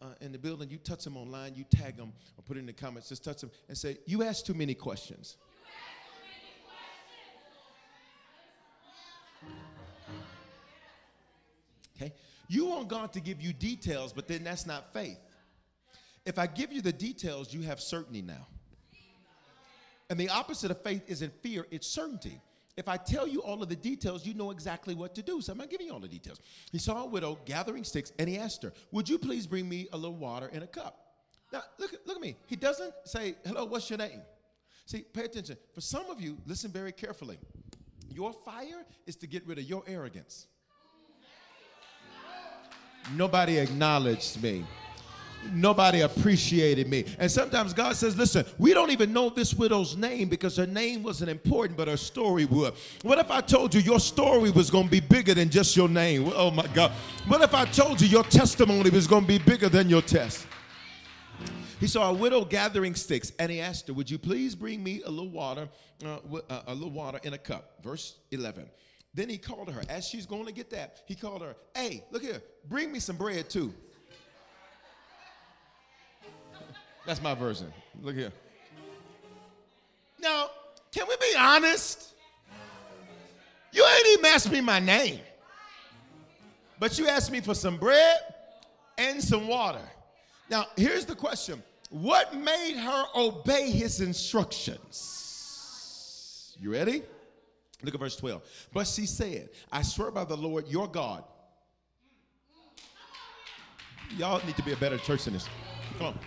[0.00, 2.66] Uh, in the building, you touch them online, you tag them, or put it in
[2.66, 5.36] the comments, just touch them and say, You ask too many questions.
[11.96, 12.14] Okay?
[12.48, 15.18] You want God to give you details, but then that's not faith.
[16.24, 18.46] If I give you the details, you have certainty now.
[20.08, 22.40] And the opposite of faith isn't fear, it's certainty.
[22.76, 25.40] If I tell you all of the details, you know exactly what to do.
[25.40, 26.40] So I'm not giving you all the details.
[26.70, 29.88] He saw a widow gathering sticks and he asked her, Would you please bring me
[29.92, 30.98] a little water in a cup?
[31.52, 32.36] Now, look, look at me.
[32.46, 34.20] He doesn't say, Hello, what's your name?
[34.84, 35.56] See, pay attention.
[35.72, 37.38] For some of you, listen very carefully.
[38.10, 40.46] Your fire is to get rid of your arrogance.
[43.14, 44.64] Nobody acknowledged me
[45.52, 47.04] nobody appreciated me.
[47.18, 51.02] And sometimes God says, listen, we don't even know this widow's name because her name
[51.02, 52.74] wasn't important, but her story would.
[53.02, 55.88] What if I told you your story was going to be bigger than just your
[55.88, 56.30] name?
[56.34, 56.92] Oh my God.
[57.28, 60.46] What if I told you your testimony was going to be bigger than your test?
[61.78, 65.02] He saw a widow gathering sticks, and he asked her, "Would you please bring me
[65.02, 65.68] a little water,
[66.02, 66.16] uh,
[66.48, 68.70] uh, a little water in a cup?" Verse eleven.
[69.12, 71.02] Then he called her as she's going to get that.
[71.06, 73.74] He called her, "Hey, look here, bring me some bread too."
[77.06, 77.72] That's my version.
[78.02, 78.32] Look here.
[80.20, 80.50] Now,
[80.92, 82.14] can we be honest?
[83.72, 85.20] You ain't even asked me my name.
[86.78, 88.18] But you asked me for some bread
[88.98, 89.80] and some water.
[90.50, 95.22] Now, here's the question What made her obey his instructions?
[96.58, 97.02] You ready?
[97.82, 98.42] Look at verse 12.
[98.72, 101.22] But she said, I swear by the Lord your God.
[104.16, 105.46] Y'all need to be a better church than this.
[105.98, 106.18] Come on.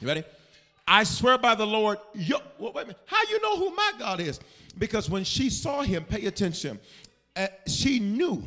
[0.00, 0.24] You ready?
[0.88, 2.98] I swear by the Lord, yo, wait a minute.
[3.06, 4.40] How you know who my God is?
[4.78, 6.80] Because when she saw him, pay attention,
[7.36, 8.42] uh, she knew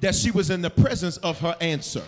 [0.00, 2.04] that she was in the presence of her answer.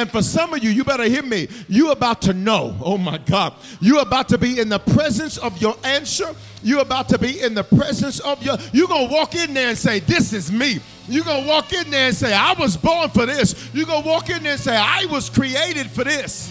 [0.00, 1.46] And for some of you, you better hear me.
[1.68, 2.74] You about to know.
[2.82, 3.52] Oh my God.
[3.80, 6.34] You about to be in the presence of your answer.
[6.62, 8.56] You about to be in the presence of your.
[8.72, 12.08] You're gonna walk in there and say, "This is me." You're gonna walk in there
[12.08, 15.04] and say, "I was born for this." You're gonna walk in there and say, "I
[15.04, 16.48] was created for this."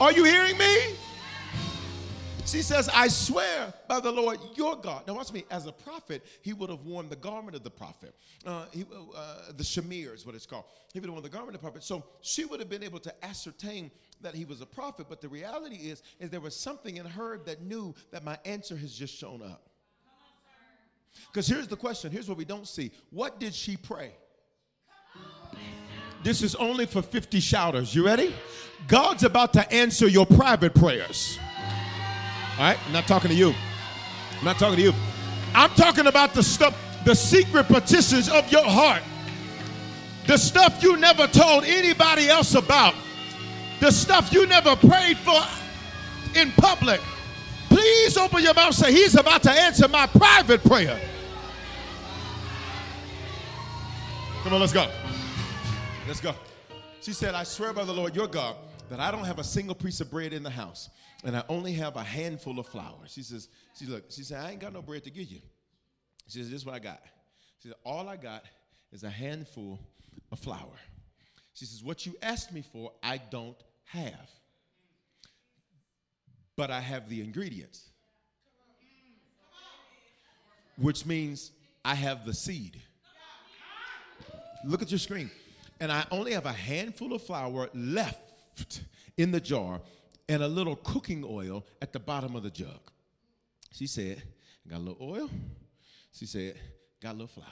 [0.00, 0.76] Are you hearing me?
[2.46, 5.06] She says, I swear by the Lord your God.
[5.06, 5.44] Now, watch me.
[5.50, 8.14] As a prophet, he would have worn the garment of the prophet.
[8.44, 8.84] Uh, he,
[9.16, 10.64] uh, the shamir is what it's called.
[10.92, 11.82] He would have worn the garment of the prophet.
[11.82, 13.90] So she would have been able to ascertain
[14.20, 15.06] that he was a prophet.
[15.08, 18.76] But the reality is, is there was something in her that knew that my answer
[18.76, 19.70] has just shown up.
[21.32, 22.12] Because here's the question.
[22.12, 22.92] Here's what we don't see.
[23.10, 24.12] What did she pray?
[26.22, 27.94] This is only for 50 shouters.
[27.94, 28.34] You ready?
[28.86, 31.38] God's about to answer your private prayers.
[32.58, 32.78] All right?
[32.86, 33.52] I'm not talking to you.
[34.38, 34.92] I'm not talking to you.
[35.54, 39.02] I'm talking about the stuff, the secret petitions of your heart.
[40.26, 42.94] The stuff you never told anybody else about.
[43.80, 45.40] The stuff you never prayed for
[46.34, 47.00] in public.
[47.68, 51.00] Please open your mouth say, He's about to answer my private prayer.
[54.44, 54.88] Come on, let's go.
[56.06, 56.34] Let's go.
[57.00, 58.56] She said, I swear by the Lord your God
[58.90, 60.90] that I don't have a single piece of bread in the house
[61.24, 62.98] and I only have a handful of flour.
[63.06, 63.48] She says,
[63.78, 65.40] she look, she said, I ain't got no bread to give you.
[66.28, 67.00] She says, this is what I got.
[67.62, 68.44] She said, all I got
[68.92, 69.80] is a handful
[70.30, 70.78] of flour.
[71.54, 73.56] She says, what you asked me for, I don't
[73.86, 74.30] have.
[76.56, 77.88] But I have the ingredients.
[80.76, 81.52] Which means
[81.84, 82.80] I have the seed.
[84.66, 85.30] Look at your screen.
[85.80, 88.82] And I only have a handful of flour left
[89.16, 89.80] in the jar
[90.28, 92.90] and a little cooking oil at the bottom of the jug.
[93.72, 94.22] She said,
[94.68, 95.30] Got a little oil.
[96.12, 96.54] She said,
[97.02, 97.46] Got a little flour.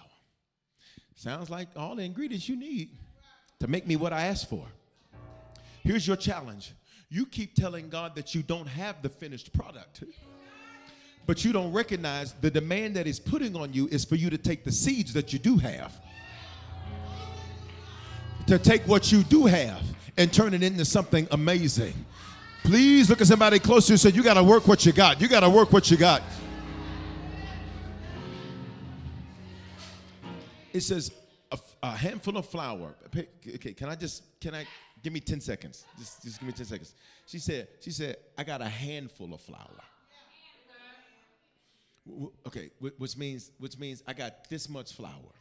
[1.14, 2.90] Sounds like all the ingredients you need
[3.60, 4.66] to make me what I asked for.
[5.82, 6.72] Here's your challenge
[7.10, 10.02] you keep telling God that you don't have the finished product.
[11.26, 14.38] But you don't recognize the demand that He's putting on you is for you to
[14.38, 16.00] take the seeds that you do have,
[18.46, 19.82] to take what you do have
[20.16, 21.92] and turn it into something amazing.
[22.64, 25.20] Please look at somebody close closer and say, You got to work what you got.
[25.20, 26.22] You got to work what you got.
[30.72, 31.12] It says
[31.50, 32.94] a, a, handful of flour.
[33.14, 34.66] Okay, can I just, can I,
[35.02, 35.84] give me 10 seconds.
[35.98, 36.94] Just, just give me 10 seconds.
[37.26, 39.82] She said, she said, I got a handful of flour.
[42.46, 45.32] Okay, which means, which means I got this much flour.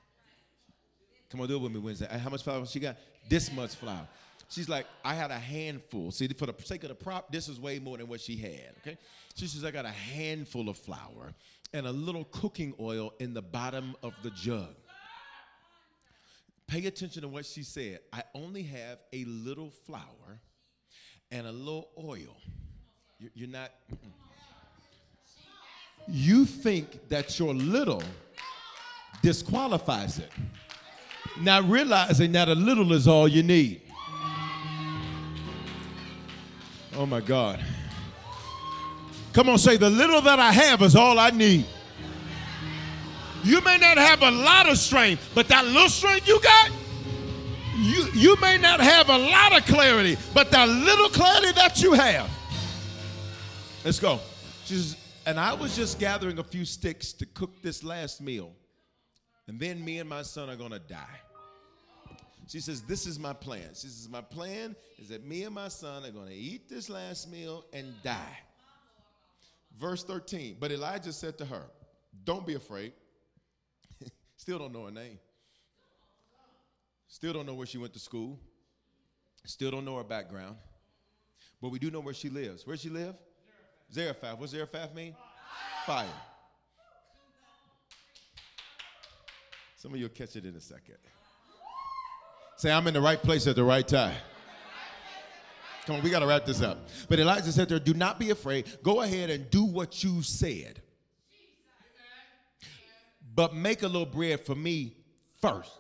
[1.30, 2.08] Come on, do it with me Wednesday.
[2.08, 2.98] Uh, how much flour she got?
[3.30, 4.08] This much flour.
[4.52, 6.12] She's like, I had a handful.
[6.12, 8.74] See, for the sake of the prop, this is way more than what she had.
[8.82, 8.98] Okay.
[9.34, 11.34] She says, I got a handful of flour
[11.74, 14.76] and a little cooking oil in the bottom of the jug.
[16.68, 18.00] Pay attention to what she said.
[18.12, 20.42] I only have a little flour
[21.32, 22.36] and a little oil.
[23.34, 23.72] You're not.
[26.10, 28.04] You think that your little
[29.22, 30.32] disqualifies it.
[31.40, 33.84] Not realizing that a little is all you need.
[36.96, 37.64] Oh my God.
[39.34, 41.66] Come on, say, the little that I have is all I need.
[43.44, 46.70] You may not have a lot of strength, but that little strength you got,
[47.78, 51.94] you, you may not have a lot of clarity, but that little clarity that you
[51.94, 52.30] have.
[53.84, 54.20] Let's go.
[54.66, 58.52] Says, and I was just gathering a few sticks to cook this last meal.
[59.48, 61.20] And then me and my son are going to die.
[62.52, 63.70] She says, This is my plan.
[63.70, 66.90] She says, My plan is that me and my son are going to eat this
[66.90, 68.40] last meal and die.
[69.80, 70.58] Verse 13.
[70.60, 71.64] But Elijah said to her,
[72.26, 72.92] Don't be afraid.
[74.36, 75.18] Still don't know her name.
[77.08, 78.38] Still don't know where she went to school.
[79.46, 80.58] Still don't know her background.
[81.62, 82.68] But we do know where she lives.
[82.68, 83.16] Where she live?
[83.94, 84.38] Zarephath.
[84.38, 85.16] What's Zarephath mean?
[85.86, 86.06] Fire.
[89.78, 90.98] Some of you will catch it in a second.
[92.62, 94.16] Say, I'm in the right place at the right time.
[95.88, 96.90] Come on, we got to wrap this up.
[97.10, 98.78] But Elijah said to her, Do not be afraid.
[98.84, 100.80] Go ahead and do what you said.
[103.34, 104.96] But make a little bread for me
[105.42, 105.72] first.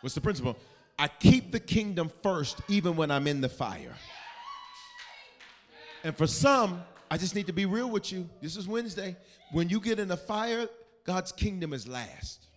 [0.00, 0.56] What's the principle?
[0.98, 3.94] I keep the kingdom first even when I'm in the fire.
[6.02, 8.26] And for some, I just need to be real with you.
[8.40, 9.18] This is Wednesday.
[9.52, 10.66] When you get in the fire,
[11.08, 12.48] God's kingdom is last.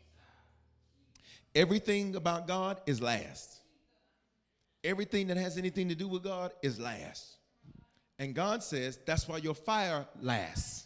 [1.56, 3.62] Everything about God is last.
[4.84, 7.38] Everything that has anything to do with God is last.
[8.20, 10.86] And God says that's why your fire lasts.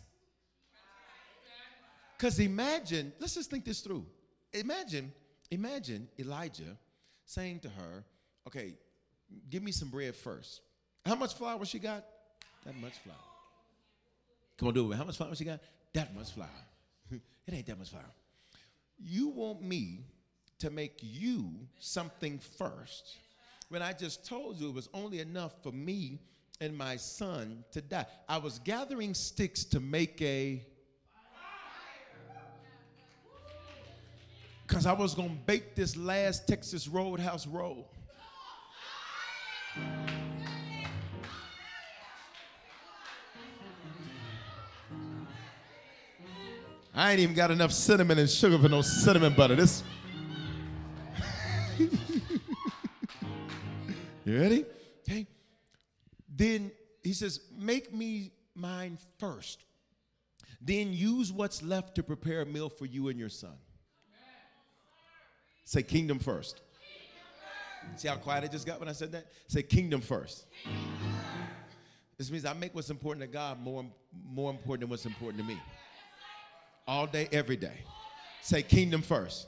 [2.16, 4.06] Because imagine, let's just think this through.
[4.54, 5.12] Imagine,
[5.50, 6.78] imagine Elijah
[7.26, 8.04] saying to her,
[8.48, 8.76] okay,
[9.50, 10.62] give me some bread first.
[11.04, 12.06] How much flour she got?
[12.64, 13.16] That much flour.
[14.60, 14.96] Come on, do it.
[14.98, 15.62] How much flour she got?
[15.94, 16.48] That much flour.
[17.48, 18.02] It ain't that much fire.
[18.98, 20.06] You want me
[20.60, 23.18] to make you something first
[23.70, 26.20] when I just told you it was only enough for me
[26.62, 28.06] and my son to die.
[28.30, 30.66] I was gathering sticks to make a
[34.68, 37.92] because I was going to bake this last Texas Roadhouse roll.
[46.96, 49.56] I ain't even got enough cinnamon and sugar for no cinnamon butter.
[49.56, 49.84] This.
[51.78, 51.90] you
[54.26, 54.66] ready?
[55.02, 55.28] Okay.
[56.34, 56.72] Then
[57.04, 59.66] he says, Make me mine first.
[60.62, 63.58] Then use what's left to prepare a meal for you and your son.
[65.66, 66.62] Say kingdom first.
[67.98, 69.26] See how quiet I just got when I said that?
[69.48, 70.48] Say kingdom first.
[72.18, 73.86] This means I make what's important to God more,
[74.26, 75.60] more important than what's important to me.
[76.88, 77.80] All day, every day.
[78.42, 79.48] Say kingdom first.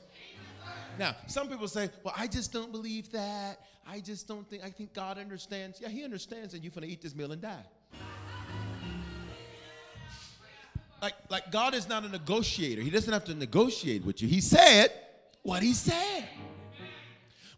[0.98, 3.60] Now, some people say, well, I just don't believe that.
[3.86, 5.80] I just don't think, I think God understands.
[5.80, 7.64] Yeah, He understands, and you're going to eat this meal and die.
[11.00, 12.82] Like, like God is not a negotiator.
[12.82, 14.28] He doesn't have to negotiate with you.
[14.28, 14.92] He said
[15.42, 16.24] what He said.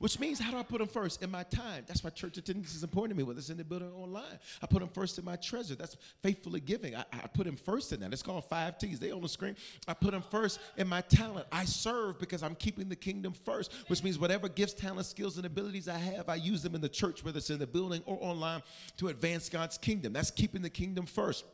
[0.01, 1.23] Which means, how do I put them first?
[1.23, 1.85] In my time.
[1.87, 4.39] That's why church attendance is important to me, whether it's in the building or online.
[4.63, 5.75] I put them first in my treasure.
[5.75, 6.97] That's faithfully giving.
[6.97, 8.11] I, I put them first in that.
[8.11, 8.99] It's called five T's.
[8.99, 9.57] They on the screen.
[9.87, 11.47] I put them first in my talent.
[11.53, 15.45] I serve because I'm keeping the kingdom first, which means whatever gifts, talents, skills, and
[15.45, 18.17] abilities I have, I use them in the church, whether it's in the building or
[18.23, 18.63] online,
[18.97, 20.15] to advance God's kingdom.
[20.15, 21.45] That's keeping the kingdom first.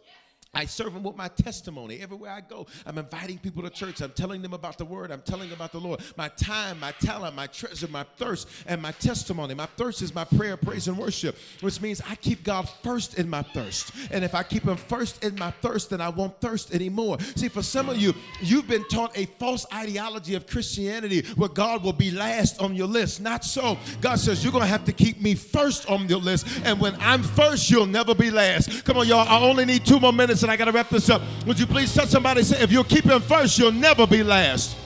[0.55, 2.01] I serve them with my testimony.
[2.01, 4.01] Everywhere I go, I'm inviting people to church.
[4.01, 5.11] I'm telling them about the word.
[5.11, 6.01] I'm telling them about the Lord.
[6.16, 9.55] My time, my talent, my treasure, my thirst, and my testimony.
[9.55, 13.28] My thirst is my prayer, praise, and worship, which means I keep God first in
[13.28, 13.92] my thirst.
[14.11, 17.18] And if I keep Him first in my thirst, then I won't thirst anymore.
[17.34, 21.82] See, for some of you, you've been taught a false ideology of Christianity where God
[21.82, 23.20] will be last on your list.
[23.20, 23.76] Not so.
[24.01, 26.47] God says, You're going to have to keep me first on your list.
[26.64, 28.86] And when I'm first, you'll never be last.
[28.86, 29.28] Come on, y'all.
[29.28, 31.22] I only need two more minutes and I got to wrap this up.
[31.47, 34.76] Would you please touch somebody say, if you'll keep him first, you'll never be last.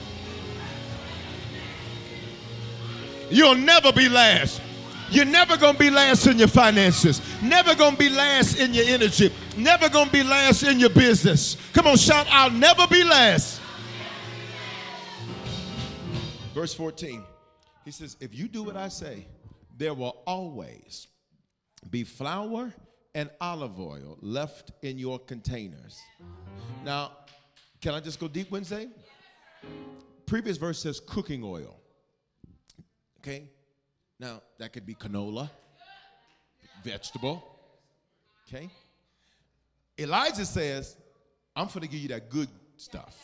[3.29, 4.61] You'll never be last.
[5.09, 7.21] You're never going to be last in your finances.
[7.41, 9.33] Never going to be last in your energy.
[9.57, 11.57] Never going to be last in your business.
[11.73, 13.61] Come on, shout, I'll never be last.
[16.53, 17.23] Verse 14,
[17.85, 19.27] he says, If you do what I say,
[19.77, 21.07] there will always
[21.89, 22.73] be flour
[23.13, 25.99] and olive oil left in your containers.
[26.85, 27.11] Now,
[27.81, 28.87] can I just go deep Wednesday?
[30.25, 31.79] Previous verse says cooking oil.
[33.19, 33.49] Okay?
[34.19, 35.49] Now, that could be canola,
[36.83, 37.43] vegetable.
[38.47, 38.69] Okay?
[39.97, 40.95] Elijah says,
[41.55, 43.15] I'm going to give you that good stuff.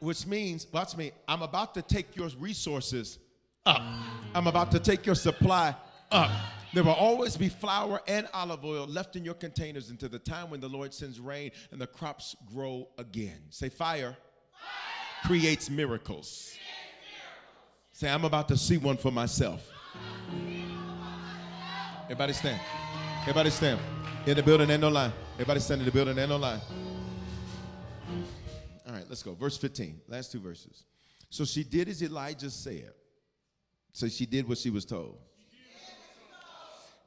[0.00, 3.18] Which means, watch me, I'm about to take your resources
[3.66, 3.82] up.
[4.34, 5.74] I'm about to take your supply
[6.10, 6.30] up.
[6.72, 10.50] There will always be flour and olive oil left in your containers until the time
[10.50, 13.38] when the Lord sends rain and the crops grow again.
[13.50, 14.16] Say, fire, fire.
[15.24, 16.54] Creates, miracles.
[17.92, 19.70] Say, I'm about to see one for myself.
[22.04, 22.60] Everybody stand.
[23.22, 23.80] Everybody stand.
[24.26, 25.12] In the building and no line.
[25.34, 26.60] Everybody stand in the building and no line.
[28.86, 29.34] All right, let's go.
[29.34, 30.02] Verse 15.
[30.08, 30.84] Last two verses.
[31.30, 32.92] So she did as Elijah said.
[33.96, 35.16] So she did what she was told.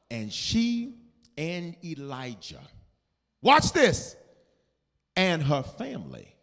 [0.10, 0.96] And she
[1.38, 2.62] and Elijah,
[3.44, 4.16] watch this,
[5.16, 6.34] and her family.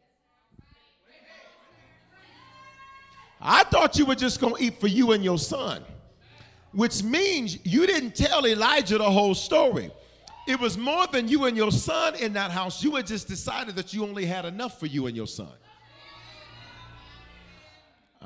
[3.40, 5.82] I thought you were just going to eat for you and your son,
[6.70, 9.90] which means you didn't tell Elijah the whole story.
[10.46, 12.84] It was more than you and your son in that house.
[12.84, 15.50] You had just decided that you only had enough for you and your son.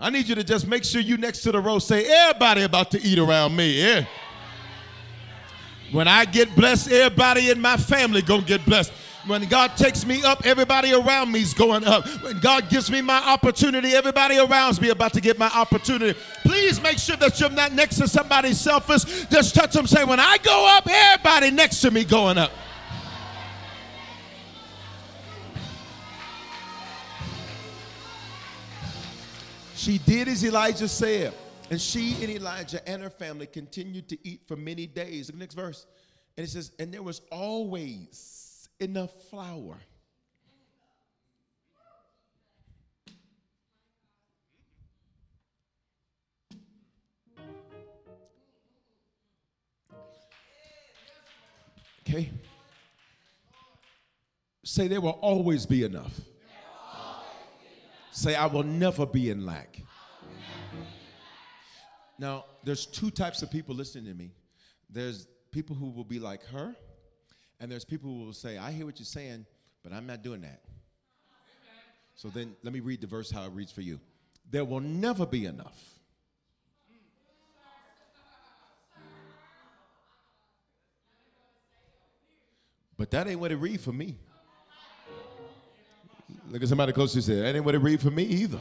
[0.00, 2.90] I need you to just make sure you next to the row say, everybody about
[2.92, 3.78] to eat around me.
[3.78, 4.06] Yeah.
[5.92, 8.92] When I get blessed, everybody in my family gonna get blessed.
[9.26, 12.06] When God takes me up, everybody around me is going up.
[12.22, 16.18] When God gives me my opportunity, everybody around me about to get my opportunity.
[16.44, 19.26] Please make sure that you're not next to somebody selfish.
[19.28, 22.50] Just touch them, say, when I go up, everybody next to me going up.
[29.80, 31.32] She did as Elijah said.
[31.70, 35.28] And she and Elijah and her family continued to eat for many days.
[35.28, 35.86] Look at The next verse.
[36.36, 39.78] And it says, and there was always enough flour.
[52.06, 52.30] Okay.
[54.62, 56.20] Say there will always be enough.
[58.20, 59.80] Say, I will never be in lack.
[62.18, 64.32] Now, there's two types of people listening to me.
[64.90, 66.76] There's people who will be like her,
[67.60, 69.46] and there's people who will say, I hear what you're saying,
[69.82, 70.60] but I'm not doing that.
[72.14, 73.98] So then let me read the verse how it reads for you.
[74.50, 75.82] There will never be enough.
[82.98, 84.18] But that ain't what it read for me.
[86.50, 88.58] Look at somebody close to you say, ain't what it read for me either.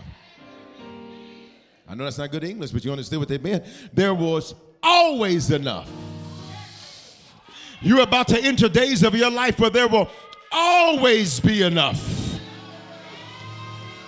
[1.87, 3.65] I know that's not good English, but you understand what they meant.
[3.93, 5.89] There was always enough.
[7.81, 10.07] You're about to enter days of your life where there will
[10.51, 12.39] always be enough.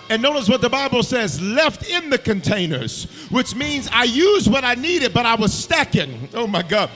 [0.08, 4.62] And notice what the Bible says left in the containers, which means I used what
[4.62, 6.28] I needed, but I was stacking.
[6.34, 6.88] Oh my God.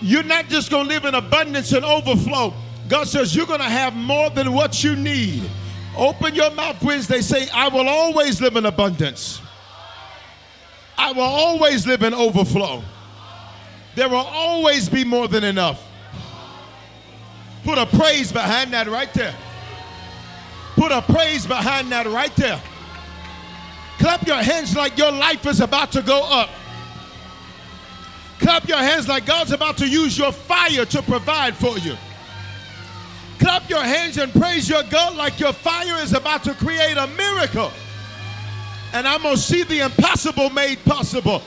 [0.00, 2.54] You're not just going to live in abundance and overflow.
[2.88, 5.42] God says you're going to have more than what you need.
[5.96, 7.20] Open your mouth, Wednesday.
[7.20, 9.40] Say, I will always live in abundance.
[10.96, 12.82] I will always live in overflow.
[13.94, 15.82] There will always be more than enough.
[17.64, 19.34] Put a praise behind that right there.
[20.74, 22.60] Put a praise behind that right there.
[23.98, 26.48] Clap your hands like your life is about to go up.
[28.40, 31.96] Clap your hands like God's about to use your fire to provide for you.
[33.42, 37.08] Clap your hands and praise your God like your fire is about to create a
[37.08, 37.72] miracle.
[38.92, 41.42] And I'm going to see the impossible made possible.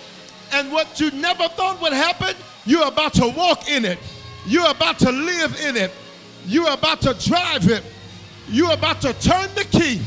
[0.51, 2.35] And what you never thought would happen,
[2.65, 3.97] you're about to walk in it.
[4.45, 5.91] You're about to live in it.
[6.45, 7.81] You're about to drive it.
[8.49, 10.01] You're about to turn the key.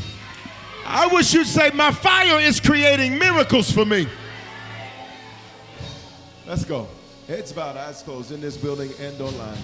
[0.84, 4.06] I wish you'd say, My fire is creating miracles for me.
[6.46, 6.86] Let's go.
[7.26, 9.58] Heads bowed, eyes closed in this building and online.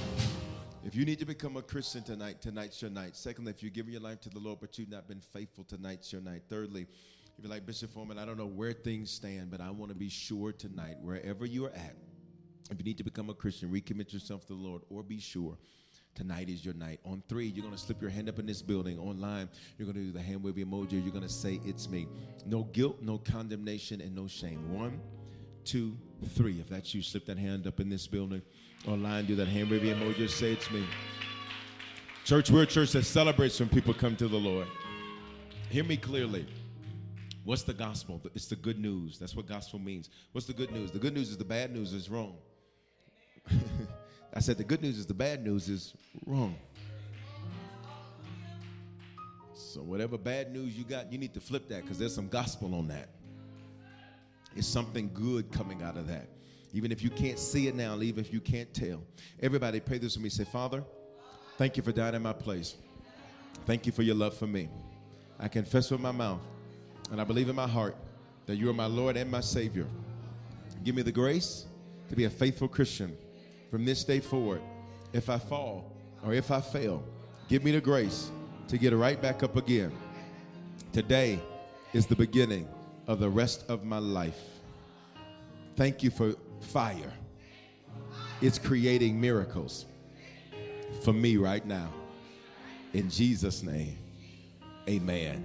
[0.84, 3.16] If you need to become a Christian tonight, tonight's your night.
[3.16, 6.12] Secondly, if you're giving your life to the Lord but you've not been faithful, tonight's
[6.12, 6.42] your night.
[6.48, 9.90] Thirdly, if you're like Bishop Foreman, I don't know where things stand, but I want
[9.90, 11.96] to be sure tonight, wherever you are at,
[12.70, 15.56] if you need to become a Christian, recommit yourself to the Lord or be sure
[16.14, 17.00] Tonight is your night.
[17.04, 18.98] On three, you're going to slip your hand up in this building.
[19.00, 20.92] Online, you're going to do the hand wave emoji.
[20.92, 22.06] You're going to say, It's me.
[22.46, 24.72] No guilt, no condemnation, and no shame.
[24.72, 25.00] One,
[25.64, 25.96] two,
[26.30, 26.60] three.
[26.60, 28.42] If that's you, slip that hand up in this building.
[28.86, 30.28] Online, do that hand wave emoji.
[30.28, 30.84] Say, It's me.
[32.24, 34.66] Church, we're a church that celebrates when people come to the Lord.
[35.70, 36.46] Hear me clearly.
[37.44, 38.20] What's the gospel?
[38.34, 39.18] It's the good news.
[39.18, 40.08] That's what gospel means.
[40.32, 40.90] What's the good news?
[40.90, 42.36] The good news is the bad news is wrong.
[44.34, 46.56] I said the good news is the bad news is wrong.
[49.54, 52.74] So whatever bad news you got, you need to flip that because there's some gospel
[52.74, 53.08] on that.
[54.56, 56.28] It's something good coming out of that.
[56.74, 59.00] Even if you can't see it now, even if you can't tell.
[59.40, 60.28] Everybody pray this with me.
[60.28, 60.84] Say, Father,
[61.56, 62.74] thank you for dying in my place.
[63.64, 64.68] Thank you for your love for me.
[65.38, 66.40] I confess with my mouth
[67.12, 67.96] and I believe in my heart
[68.46, 69.86] that you are my Lord and my Savior.
[70.82, 71.66] Give me the grace
[72.10, 73.16] to be a faithful Christian
[73.70, 74.60] from this day forward,
[75.12, 75.92] if I fall
[76.24, 77.02] or if I fail,
[77.48, 78.30] give me the grace
[78.68, 79.92] to get right back up again.
[80.92, 81.40] Today
[81.92, 82.68] is the beginning
[83.06, 84.38] of the rest of my life.
[85.76, 87.12] Thank you for fire.
[88.40, 89.86] It's creating miracles
[91.02, 91.88] for me right now.
[92.92, 93.96] In Jesus' name,
[94.88, 95.42] amen.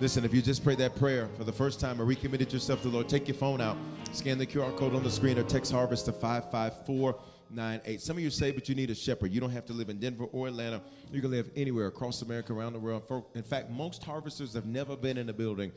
[0.00, 2.88] Listen, if you just prayed that prayer for the first time or recommitted yourself to
[2.88, 3.76] the Lord, take your phone out,
[4.12, 7.18] scan the QR code on the screen, or text Harvest to 554
[7.50, 8.00] nine eight.
[8.00, 9.32] Some of you say, but you need a shepherd.
[9.32, 10.82] You don't have to live in Denver or Atlanta.
[11.12, 13.24] You can live anywhere across America, around the world.
[13.34, 15.72] In fact, most harvesters have never been in a building.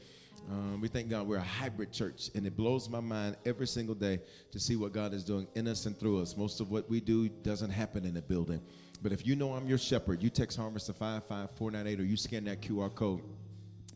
[0.49, 3.95] Um, we thank God we're a hybrid church, and it blows my mind every single
[3.95, 4.19] day
[4.51, 6.37] to see what God is doing in us and through us.
[6.37, 8.61] Most of what we do doesn't happen in a building.
[9.01, 12.45] But if you know I'm your shepherd, you text Harvest to 55498 or you scan
[12.45, 13.21] that QR code.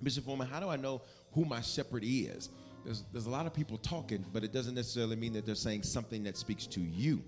[0.01, 1.01] Bishop Foreman, how do I know
[1.33, 2.49] who my shepherd is?
[2.83, 5.83] There's, there's a lot of people talking, but it doesn't necessarily mean that they're saying
[5.83, 7.23] something that speaks to you.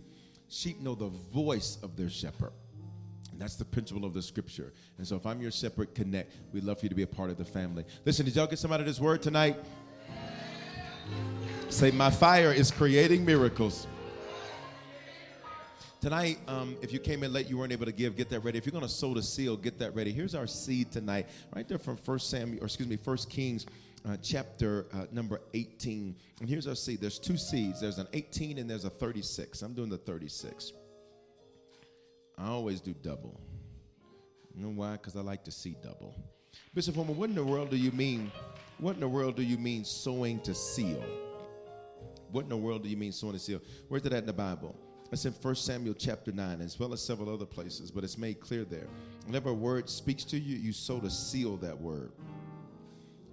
[0.49, 2.51] Sheep know the voice of their shepherd.
[3.35, 4.71] And that's the principle of the scripture.
[4.97, 6.31] And so if I'm your separate connect.
[6.53, 7.83] We'd love for you to be a part of the family.
[8.05, 9.57] Listen, did y'all get some out of this word tonight?
[11.67, 13.87] Say, my fire is creating miracles.
[15.99, 18.57] Tonight, um, if you came in late, you weren't able to give, get that ready.
[18.57, 20.13] If you're going to sow the seal, get that ready.
[20.13, 23.65] Here's our seed tonight, right there from First Samuel, or excuse me, First Kings
[24.07, 26.15] uh, chapter uh, number 18.
[26.39, 27.01] And here's our seed.
[27.01, 27.81] There's two seeds.
[27.81, 29.61] There's an 18 and there's a 36.
[29.61, 30.71] I'm doing the 36.
[32.37, 33.39] I always do double.
[34.55, 34.93] You know why?
[34.93, 36.15] Because I like to see double.
[36.73, 38.31] Bishop Foreman, what in the world do you mean?
[38.77, 41.03] What in the world do you mean sowing to seal?
[42.31, 43.61] What in the world do you mean sowing to seal?
[43.87, 44.75] Where's that in the Bible?
[45.11, 48.39] It's in 1 Samuel chapter 9, as well as several other places, but it's made
[48.39, 48.87] clear there.
[49.25, 52.11] Whenever a word speaks to you, you sow to seal that word.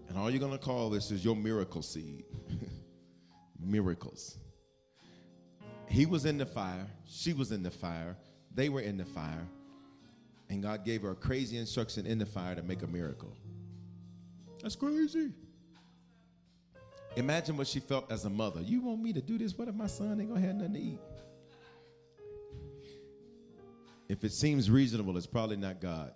[0.09, 2.25] And all you're going to call this is your miracle seed.
[3.59, 4.37] miracles.
[5.89, 8.17] He was in the fire, she was in the fire,
[8.55, 9.47] they were in the fire,
[10.51, 13.35] and God gave her a crazy instruction in the fire to make a miracle.
[14.63, 15.33] That's crazy.
[17.17, 18.63] Imagine what she felt as a mother.
[18.63, 19.57] You want me to do this?
[19.57, 21.01] What if my son ain't gonna have nothing to eat?
[24.09, 26.13] If it seems reasonable, it's probably not God.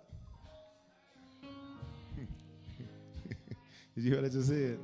[2.15, 2.27] Did
[3.95, 4.79] you hear what I just said?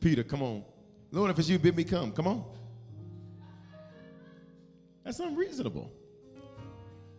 [0.00, 0.64] Peter, come on.
[1.10, 2.12] Lord, if it's you, bid me come.
[2.12, 2.44] Come on.
[5.04, 5.92] That's unreasonable.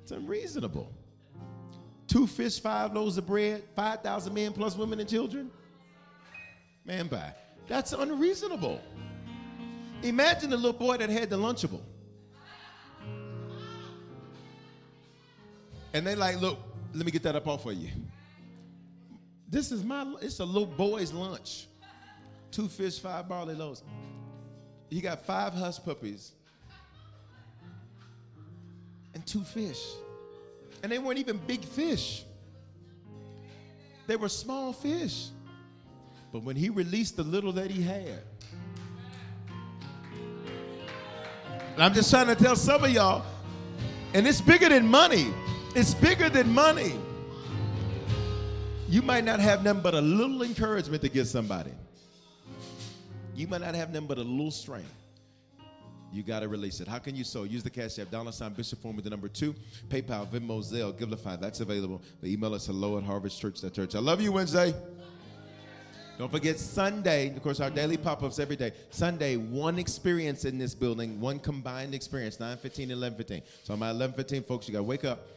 [0.06, 0.94] It's unreasonable.
[2.06, 5.50] Two fish, five loaves of bread, 5,000 men plus women and children.
[6.86, 7.34] Man, bye.
[7.68, 8.80] That's unreasonable.
[10.04, 11.82] Imagine the little boy that had the Lunchable.
[15.92, 16.60] And they like, look,
[16.94, 17.90] let me get that up off for you.
[19.50, 21.66] This is my, it's a little boy's lunch.
[22.52, 23.82] Two fish, five barley loaves.
[24.92, 26.34] He got five hush puppies
[29.26, 29.82] two fish.
[30.84, 32.24] And they weren't even big fish.
[34.08, 35.30] They were small fish.
[36.32, 38.22] But when he released the little that he had,
[41.74, 43.26] and I'm just trying to tell some of y'all,
[44.14, 45.34] and it's bigger than money.
[45.76, 46.94] It's bigger than money.
[48.88, 51.72] You might not have nothing but a little encouragement to give somebody.
[53.36, 54.94] You might not have nothing but a little strength.
[56.16, 56.88] You got to release it.
[56.88, 57.44] How can you sow?
[57.44, 59.54] Use the cash app, dollar sign Bishop Form with the number two,
[59.90, 61.38] PayPal, Venmo, Zelle, Givelify.
[61.38, 62.02] That's available.
[62.22, 63.96] The email us hello at harvestchurch.church.
[63.96, 64.74] I love you Wednesday.
[66.18, 68.72] Don't forget Sunday, of course, our daily pop-ups every day.
[68.92, 73.42] Sunday, one experience in this building, one combined experience, 9:15 and 11:15.
[73.66, 75.28] So on my 11:15, folks, you got to wake up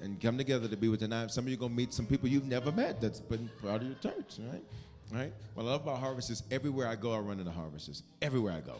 [0.00, 1.28] and come together to be with the nine.
[1.30, 3.88] Some of you are gonna meet some people you've never met that's been part of
[3.88, 4.64] your church, right?
[5.10, 5.32] Right?
[5.54, 8.04] What I love about harvest is everywhere I go, I run into harvests.
[8.22, 8.76] Everywhere I go.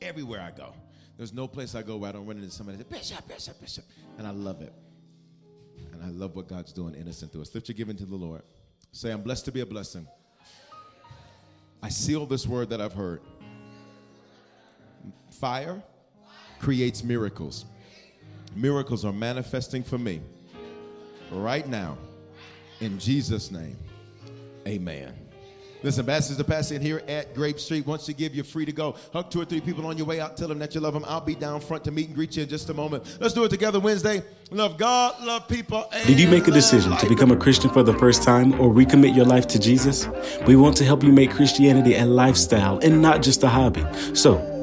[0.00, 0.72] Everywhere I go.
[1.16, 3.84] There's no place I go where I don't run into somebody that Bishop, Bishop, Bishop.
[4.18, 4.72] And I love it.
[5.92, 7.54] And I love what God's doing innocent through us.
[7.54, 8.42] Lift your giving to the Lord.
[8.92, 10.06] Say, I'm blessed to be a blessing.
[11.82, 13.20] I seal this word that I've heard.
[15.30, 15.82] Fire
[16.58, 17.66] creates miracles.
[18.54, 20.20] Miracles are manifesting for me
[21.30, 21.98] right now.
[22.80, 23.76] In Jesus' name,
[24.66, 25.14] amen.
[25.82, 27.86] Listen, Ambassadors of Passing here at Grape Street.
[27.86, 28.96] Once you give, you're free to go.
[29.12, 30.36] Hug two or three people on your way out.
[30.36, 31.04] Tell them that you love them.
[31.06, 33.18] I'll be down front to meet and greet you in just a moment.
[33.20, 34.22] Let's do it together Wednesday.
[34.50, 35.90] Love God, love people.
[36.06, 39.14] Did you make a decision to become a Christian for the first time or recommit
[39.14, 40.08] your life to Jesus?
[40.46, 43.84] We want to help you make Christianity a lifestyle and not just a hobby.
[44.14, 44.55] So,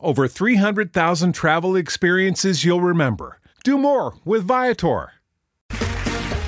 [0.00, 3.38] over 300,000 travel experiences you'll remember.
[3.64, 5.12] Do more with Viator.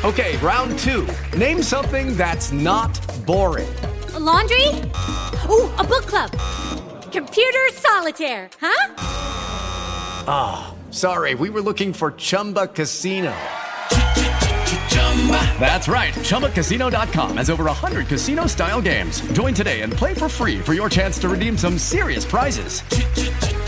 [0.05, 1.07] Okay, round two.
[1.39, 2.91] Name something that's not
[3.25, 3.73] boring.
[4.15, 4.67] A laundry?
[5.49, 6.33] Ooh, a book club.
[7.13, 8.95] Computer solitaire, huh?
[10.27, 13.33] Ah, oh, sorry, we were looking for Chumba Casino.
[15.61, 16.13] That's right.
[16.15, 19.21] ChumbaCasino.com has over 100 casino style games.
[19.33, 22.83] Join today and play for free for your chance to redeem some serious prizes.